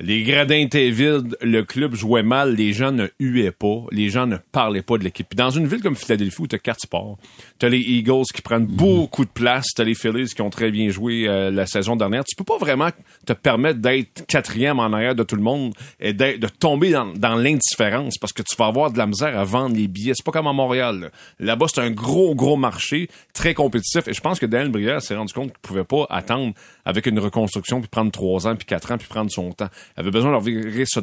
[0.00, 4.26] Les gradins étaient vides, le club jouait mal, les gens ne huaient pas, les gens
[4.26, 5.28] ne parlaient pas de l'équipe.
[5.28, 7.16] Puis Dans une ville comme Philadelphie où t'as quatre sports,
[7.60, 10.88] t'as les Eagles qui prennent beaucoup de place, t'as les Phillies qui ont très bien
[10.88, 12.24] joué euh, la saison dernière.
[12.24, 12.88] Tu peux pas vraiment
[13.24, 17.36] te permettre d'être quatrième en arrière de tout le monde et de tomber dans, dans
[17.36, 20.14] l'indifférence parce que tu vas avoir de la misère à vendre les billets.
[20.16, 20.98] C'est pas comme à Montréal.
[21.02, 21.08] là.
[21.38, 24.08] Là-bas, c'est un gros, gros marché, très compétitif.
[24.08, 26.52] Et je pense que Daniel Brière s'est rendu compte qu'il pouvait pas attendre
[26.84, 29.68] avec une reconstruction puis prendre trois ans puis quatre ans puis prendre son temps.
[29.96, 31.02] Avait besoin de revirer ça,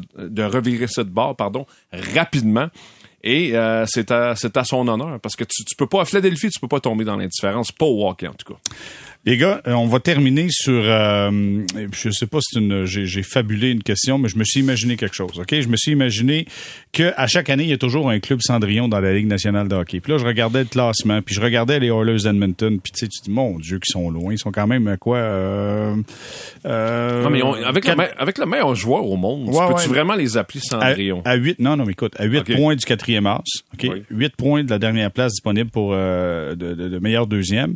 [1.03, 2.67] de pardon, rapidement.
[3.23, 6.49] Et euh, c'est à, à son honneur parce que tu, tu peux pas à Philadelphie,
[6.49, 8.59] tu peux pas tomber dans l'indifférence, pas au hockey en tout cas.
[9.23, 10.81] Les gars, euh, on va terminer sur.
[10.83, 11.61] Euh,
[11.91, 12.85] je sais pas si c'est une.
[12.85, 15.39] J'ai, j'ai fabulé une question, mais je me suis imaginé quelque chose.
[15.39, 16.47] Ok, je me suis imaginé
[16.91, 19.67] que à chaque année, il y a toujours un club Cendrillon dans la Ligue nationale
[19.67, 19.99] de hockey.
[19.99, 23.07] Puis là, je regardais le classement, puis je regardais les Oilers d'Edmonton, puis tu sais,
[23.07, 24.33] tu dis mon Dieu, qu'ils sont loin.
[24.33, 25.95] Ils sont quand même à quoi euh,
[26.65, 29.87] euh, Non, mais on- avec, le, avec meilleur joueur au monde, Ouais, peux-tu ouais.
[29.87, 31.21] vraiment les appeler Cendrillon?
[31.25, 32.55] à 8, non, non, mais écoute, à 8 Ok.
[32.55, 33.43] points du quatrième as,
[33.75, 33.87] OK?
[33.87, 34.01] Oui.
[34.09, 37.75] 8 points de la dernière place disponible pour euh, de, de, de meilleur deuxième.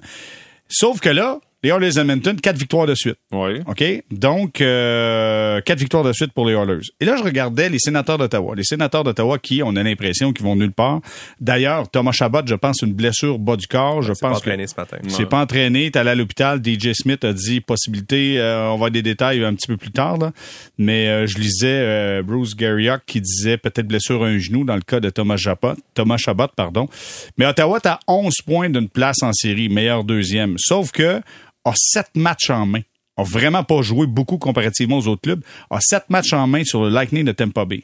[0.68, 3.16] Sauf que là, les Oilers Edmonton, 4 victoires de suite.
[3.32, 3.59] Oui.
[3.66, 3.84] OK?
[4.11, 6.82] Donc, euh, quatre victoires de suite pour les Oilers.
[6.99, 8.53] Et là, je regardais les sénateurs d'Ottawa.
[8.55, 11.01] Les sénateurs d'Ottawa qui, on a l'impression qu'ils vont nulle part.
[11.41, 14.01] D'ailleurs, Thomas Chabot, je pense, une blessure bas du corps.
[14.03, 14.97] Je C'est pas pense que entraîné ce matin.
[15.03, 15.89] il s'est pas entraîné.
[15.89, 16.61] T'es allé à l'hôpital.
[16.63, 18.39] DJ Smith a dit possibilité.
[18.39, 20.18] euh, on va avoir des détails un petit peu plus tard.
[20.18, 20.32] Là.
[20.78, 24.76] Mais euh, je lisais euh, Bruce Garriock qui disait peut-être blessure à un genou dans
[24.76, 25.74] le cas de Thomas Chabot.
[25.95, 26.88] Thomas Chabot, pardon.
[27.38, 30.55] Mais Ottawa, t'as 11 points d'une place en série, meilleur deuxième.
[30.57, 31.22] Sauf que
[31.66, 32.82] a 7 matchs en main.
[33.18, 35.41] A vraiment pas joué beaucoup comparativement aux autres clubs.
[35.70, 37.84] A 7 matchs en main sur le Lightning de Tampa Bay.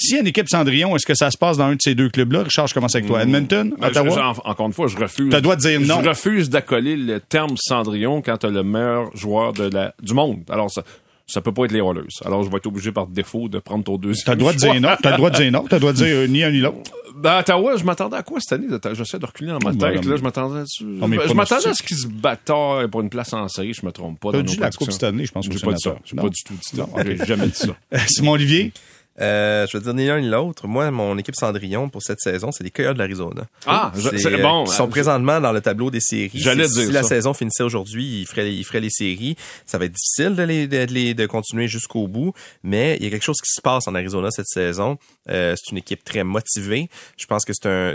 [0.00, 1.96] S'il y a une équipe Cendrillon, est-ce que ça se passe dans un de ces
[1.96, 2.44] deux clubs-là?
[2.44, 3.20] Richard, je commence avec toi.
[3.24, 4.10] Edmonton, Ben, Ottawa?
[4.14, 5.28] je- en- encore une fois, je refuse.
[5.30, 6.00] Droit de dire non.
[6.04, 10.44] Je refuse d'accoler le terme Cendrillon quand t'as le meilleur joueur de la, du monde.
[10.50, 10.84] Alors, ça,
[11.28, 12.08] ça peut pas être les Oilers.
[12.24, 14.58] Alors, je vais être obligé par défaut de prendre ton deuxième T'as le droit de
[14.58, 14.88] dire non.
[15.02, 15.64] T'as le droit de dire non.
[15.68, 16.90] T'as le droit de dire euh, ni un ni l'autre.
[17.16, 18.66] Ben, Ottawa, je m'attendais à quoi cette année?
[18.92, 20.04] J'essaie de reculer dans ma tête.
[20.04, 20.64] non, Là, je m'attendais à...
[20.66, 23.74] je m'attendais à ce qu'ils se bataillent pour une place en série.
[23.74, 24.32] Je me trompe pas.
[24.32, 24.70] T'as dit la.
[24.70, 25.96] Coupe cette année, je pense, J'ai aux pas dit ça.
[26.04, 26.86] J'ai pas du tout dit ça.
[27.04, 27.76] J'ai jamais dit ça.
[28.06, 28.72] Simon Olivier?
[29.20, 30.66] Euh, je veux dire ni l'un ni l'autre.
[30.68, 33.42] Moi, mon équipe Cendrillon pour cette saison, c'est les Coyotes de l'Arizona.
[33.66, 34.64] Ah, C'est, euh, bon.
[34.64, 36.30] Qui sont Euh, présentement dans le tableau des séries.
[36.34, 37.08] J'allais si, dire si la ça.
[37.10, 39.36] saison finissait aujourd'hui, ils feraient, ils feraient les séries.
[39.66, 43.06] Ça va être difficile de les, de, les- de continuer jusqu'au bout, mais il y
[43.06, 44.98] a quelque chose qui se passe en Arizona cette saison.
[45.30, 46.88] Euh, c'est une équipe très motivée.
[47.16, 47.94] Je pense que c'est un,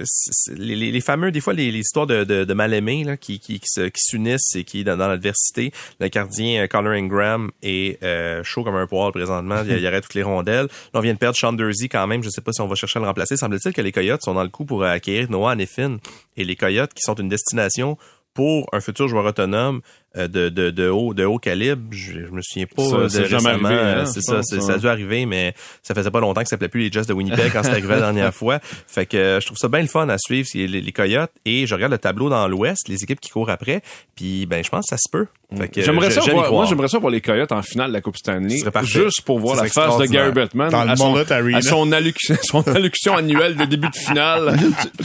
[0.55, 3.67] les, les- fameux, des fois, les, histoires de, de, de mal-aimés là, qui, qui, qui
[3.67, 8.63] se- qui s'unissent et qui, dans, l'adversité, le gardien euh, Connor Ingram est euh, chaud
[8.63, 9.63] comme un poil présentement.
[9.67, 10.65] Il, y aurait toutes les rondelles.
[10.65, 12.23] Là, on vient de perdre Sean Dursey quand même.
[12.23, 13.35] Je sais pas si on va chercher à le remplacer.
[13.37, 15.97] Semble-t-il que les Coyotes sont dans le coup pour acquérir Noah Neffin.
[16.37, 17.97] Et les Coyotes, qui sont une destination
[18.33, 19.81] pour un futur joueur autonome, euh,
[20.15, 21.81] de, de, de haut de haut calibre.
[21.91, 23.69] Je, je me souviens pas Ça, de c'est jamais récemment.
[23.69, 24.61] arrivé, hein, c'est ça, c'est- ouais.
[24.61, 27.05] ça a dû arriver, mais ça faisait pas longtemps que ça s'appelait plus les Jets
[27.05, 28.59] de Winnipeg quand c'est arrivé la dernière fois.
[28.87, 31.65] Fait que euh, je trouve ça bien le fun à suivre les, les Coyotes et
[31.67, 33.81] je regarde le tableau dans l'Ouest, les équipes qui courent après,
[34.15, 35.27] puis ben je pense que ça se peut.
[35.55, 37.93] Fait que, J'aimerais euh, ça voir, moi j'aimerais ça voir les Coyotes en finale de
[37.93, 40.31] la Coupe Stanley, juste pour voir la face de Gary.
[40.31, 44.57] Bettman Dans le à son, à son, allocution, son allocution annuelle de début de finale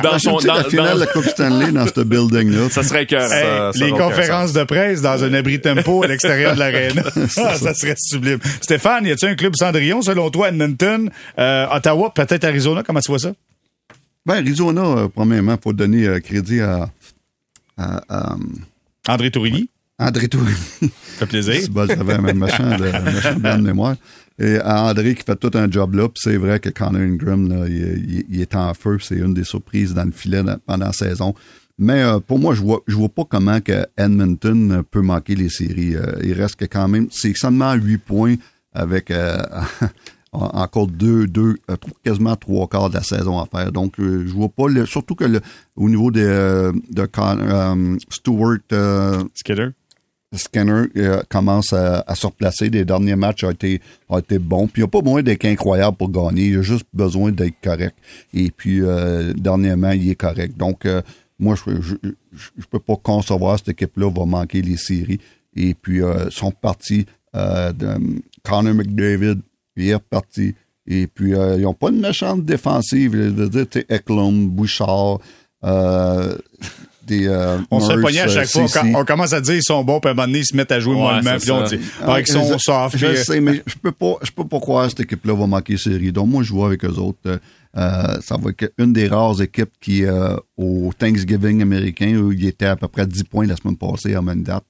[0.03, 2.71] dans son dans, la finale de dans- la Coupe Stanley dans ce building-là.
[2.71, 6.59] ça serait Ça- ça les conférences de presse dans un abri tempo à l'extérieur de
[6.59, 7.03] l'aréna.
[7.37, 8.39] Ah, ça serait sublime.
[8.61, 12.83] Stéphane, y a-tu un club Cendrillon selon toi, Edmonton, euh, Ottawa, peut-être Arizona?
[12.83, 13.33] Comment tu vois ça?
[14.27, 16.91] Ben, Arizona, euh, premièrement, faut donner euh, crédit à,
[17.77, 18.37] à, à, euh,
[19.09, 20.53] André Tourilly, André Touré.
[20.81, 20.87] ça
[21.21, 21.55] fait plaisir.
[21.63, 23.97] C'est bon, j'avais un méchant de, mémoire.
[24.39, 27.49] Et à André qui fait tout un job là, puis c'est vrai que Connor Ingram,
[27.49, 27.75] là, il,
[28.09, 30.93] il- il est en feu, puis c'est une des surprises dans le filet pendant la
[30.93, 31.35] saison.
[31.79, 35.49] Mais euh, pour moi, je vois je vois pas comment que Edmonton peut manquer les
[35.49, 35.95] séries.
[35.97, 38.35] Euh, il reste que quand même, c'est seulement 8 points
[38.75, 39.39] avec euh,
[40.33, 43.71] en- encore deux, deux, euh, quasiment trois quarts de la saison à faire.
[43.73, 45.41] Donc, euh, je vois pas le, surtout que le,
[45.77, 49.23] au niveau de, euh, de Con- euh, Stewart, euh.
[50.35, 50.89] Skinner?
[50.97, 52.69] Euh, commence à, à se replacer.
[52.69, 54.67] Les derniers matchs ont été, ont été bons.
[54.67, 56.49] Puis il n'y a pas besoin d'être incroyable pour gagner.
[56.49, 57.97] Il a juste besoin d'être correct.
[58.35, 60.55] Et puis, euh, dernièrement, il est correct.
[60.59, 61.01] Donc, euh,
[61.39, 61.95] moi, je je,
[62.33, 65.21] je, je peux pas concevoir cette équipe-là va manquer les séries.
[65.57, 67.89] Et puis, euh, sont partis euh, de
[68.43, 69.37] Connor McDavid,
[69.77, 70.55] il est reparti.
[70.87, 73.13] Et puis, euh, ils n'ont pas une méchante défensive.
[73.15, 75.19] Je veux dire, tu Eklund, Bouchard,
[75.65, 76.37] euh,
[77.07, 77.27] des...
[77.27, 78.83] euh, On se fait Merce, pogner à chaque euh, fois.
[78.85, 80.57] On, on commence à dire ils sont bons, puis à un moment donné, ils se
[80.57, 82.97] mettent à jouer Ouais, mollement, puis on dit ah, ils sont je, soft.
[82.97, 85.47] Je puis, sais, mais je peux pas, je peux pas croire que cette équipe-là va
[85.47, 86.13] manquer série.
[86.13, 87.41] Donc moi, je vois avec eux autres.
[87.79, 92.47] Euh, ça va être une des rares équipes qui, euh, au Thanksgiving américain, où il
[92.47, 94.65] était à peu près 10 points la semaine passée à même date,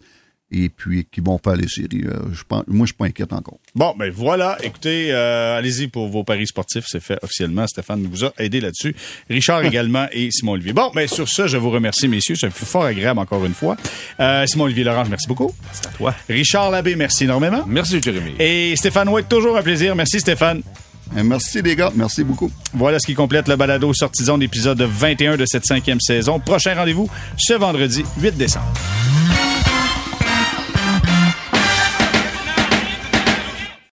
[0.51, 2.05] et puis qui vont faire les séries.
[2.07, 3.59] Euh, je pense, moi, je suis pas inquiète encore.
[3.75, 4.57] Bon, ben voilà.
[4.63, 6.85] Écoutez, euh, allez-y pour vos paris sportifs.
[6.89, 7.67] C'est fait officiellement.
[7.67, 8.95] Stéphane nous a aidé là-dessus.
[9.29, 10.73] Richard également et Simon Olivier.
[10.73, 12.37] Bon, ben sur ça, je vous remercie, messieurs.
[12.37, 13.77] Ça fut fort agréable encore une fois.
[14.21, 15.55] Euh, Simon Olivier Lorange, merci beaucoup.
[15.73, 16.15] C'est à toi.
[16.29, 17.65] Richard Labbé, merci énormément.
[17.67, 18.35] Merci Jérémy.
[18.39, 19.95] Et Stéphane White, toujours un plaisir.
[19.95, 20.63] Merci Stéphane.
[21.17, 22.51] Euh, merci les gars, merci beaucoup.
[22.75, 26.39] Voilà ce qui complète le balado sortisant d'épisode 21 de cette cinquième saison.
[26.41, 28.73] Prochain rendez-vous ce vendredi 8 décembre.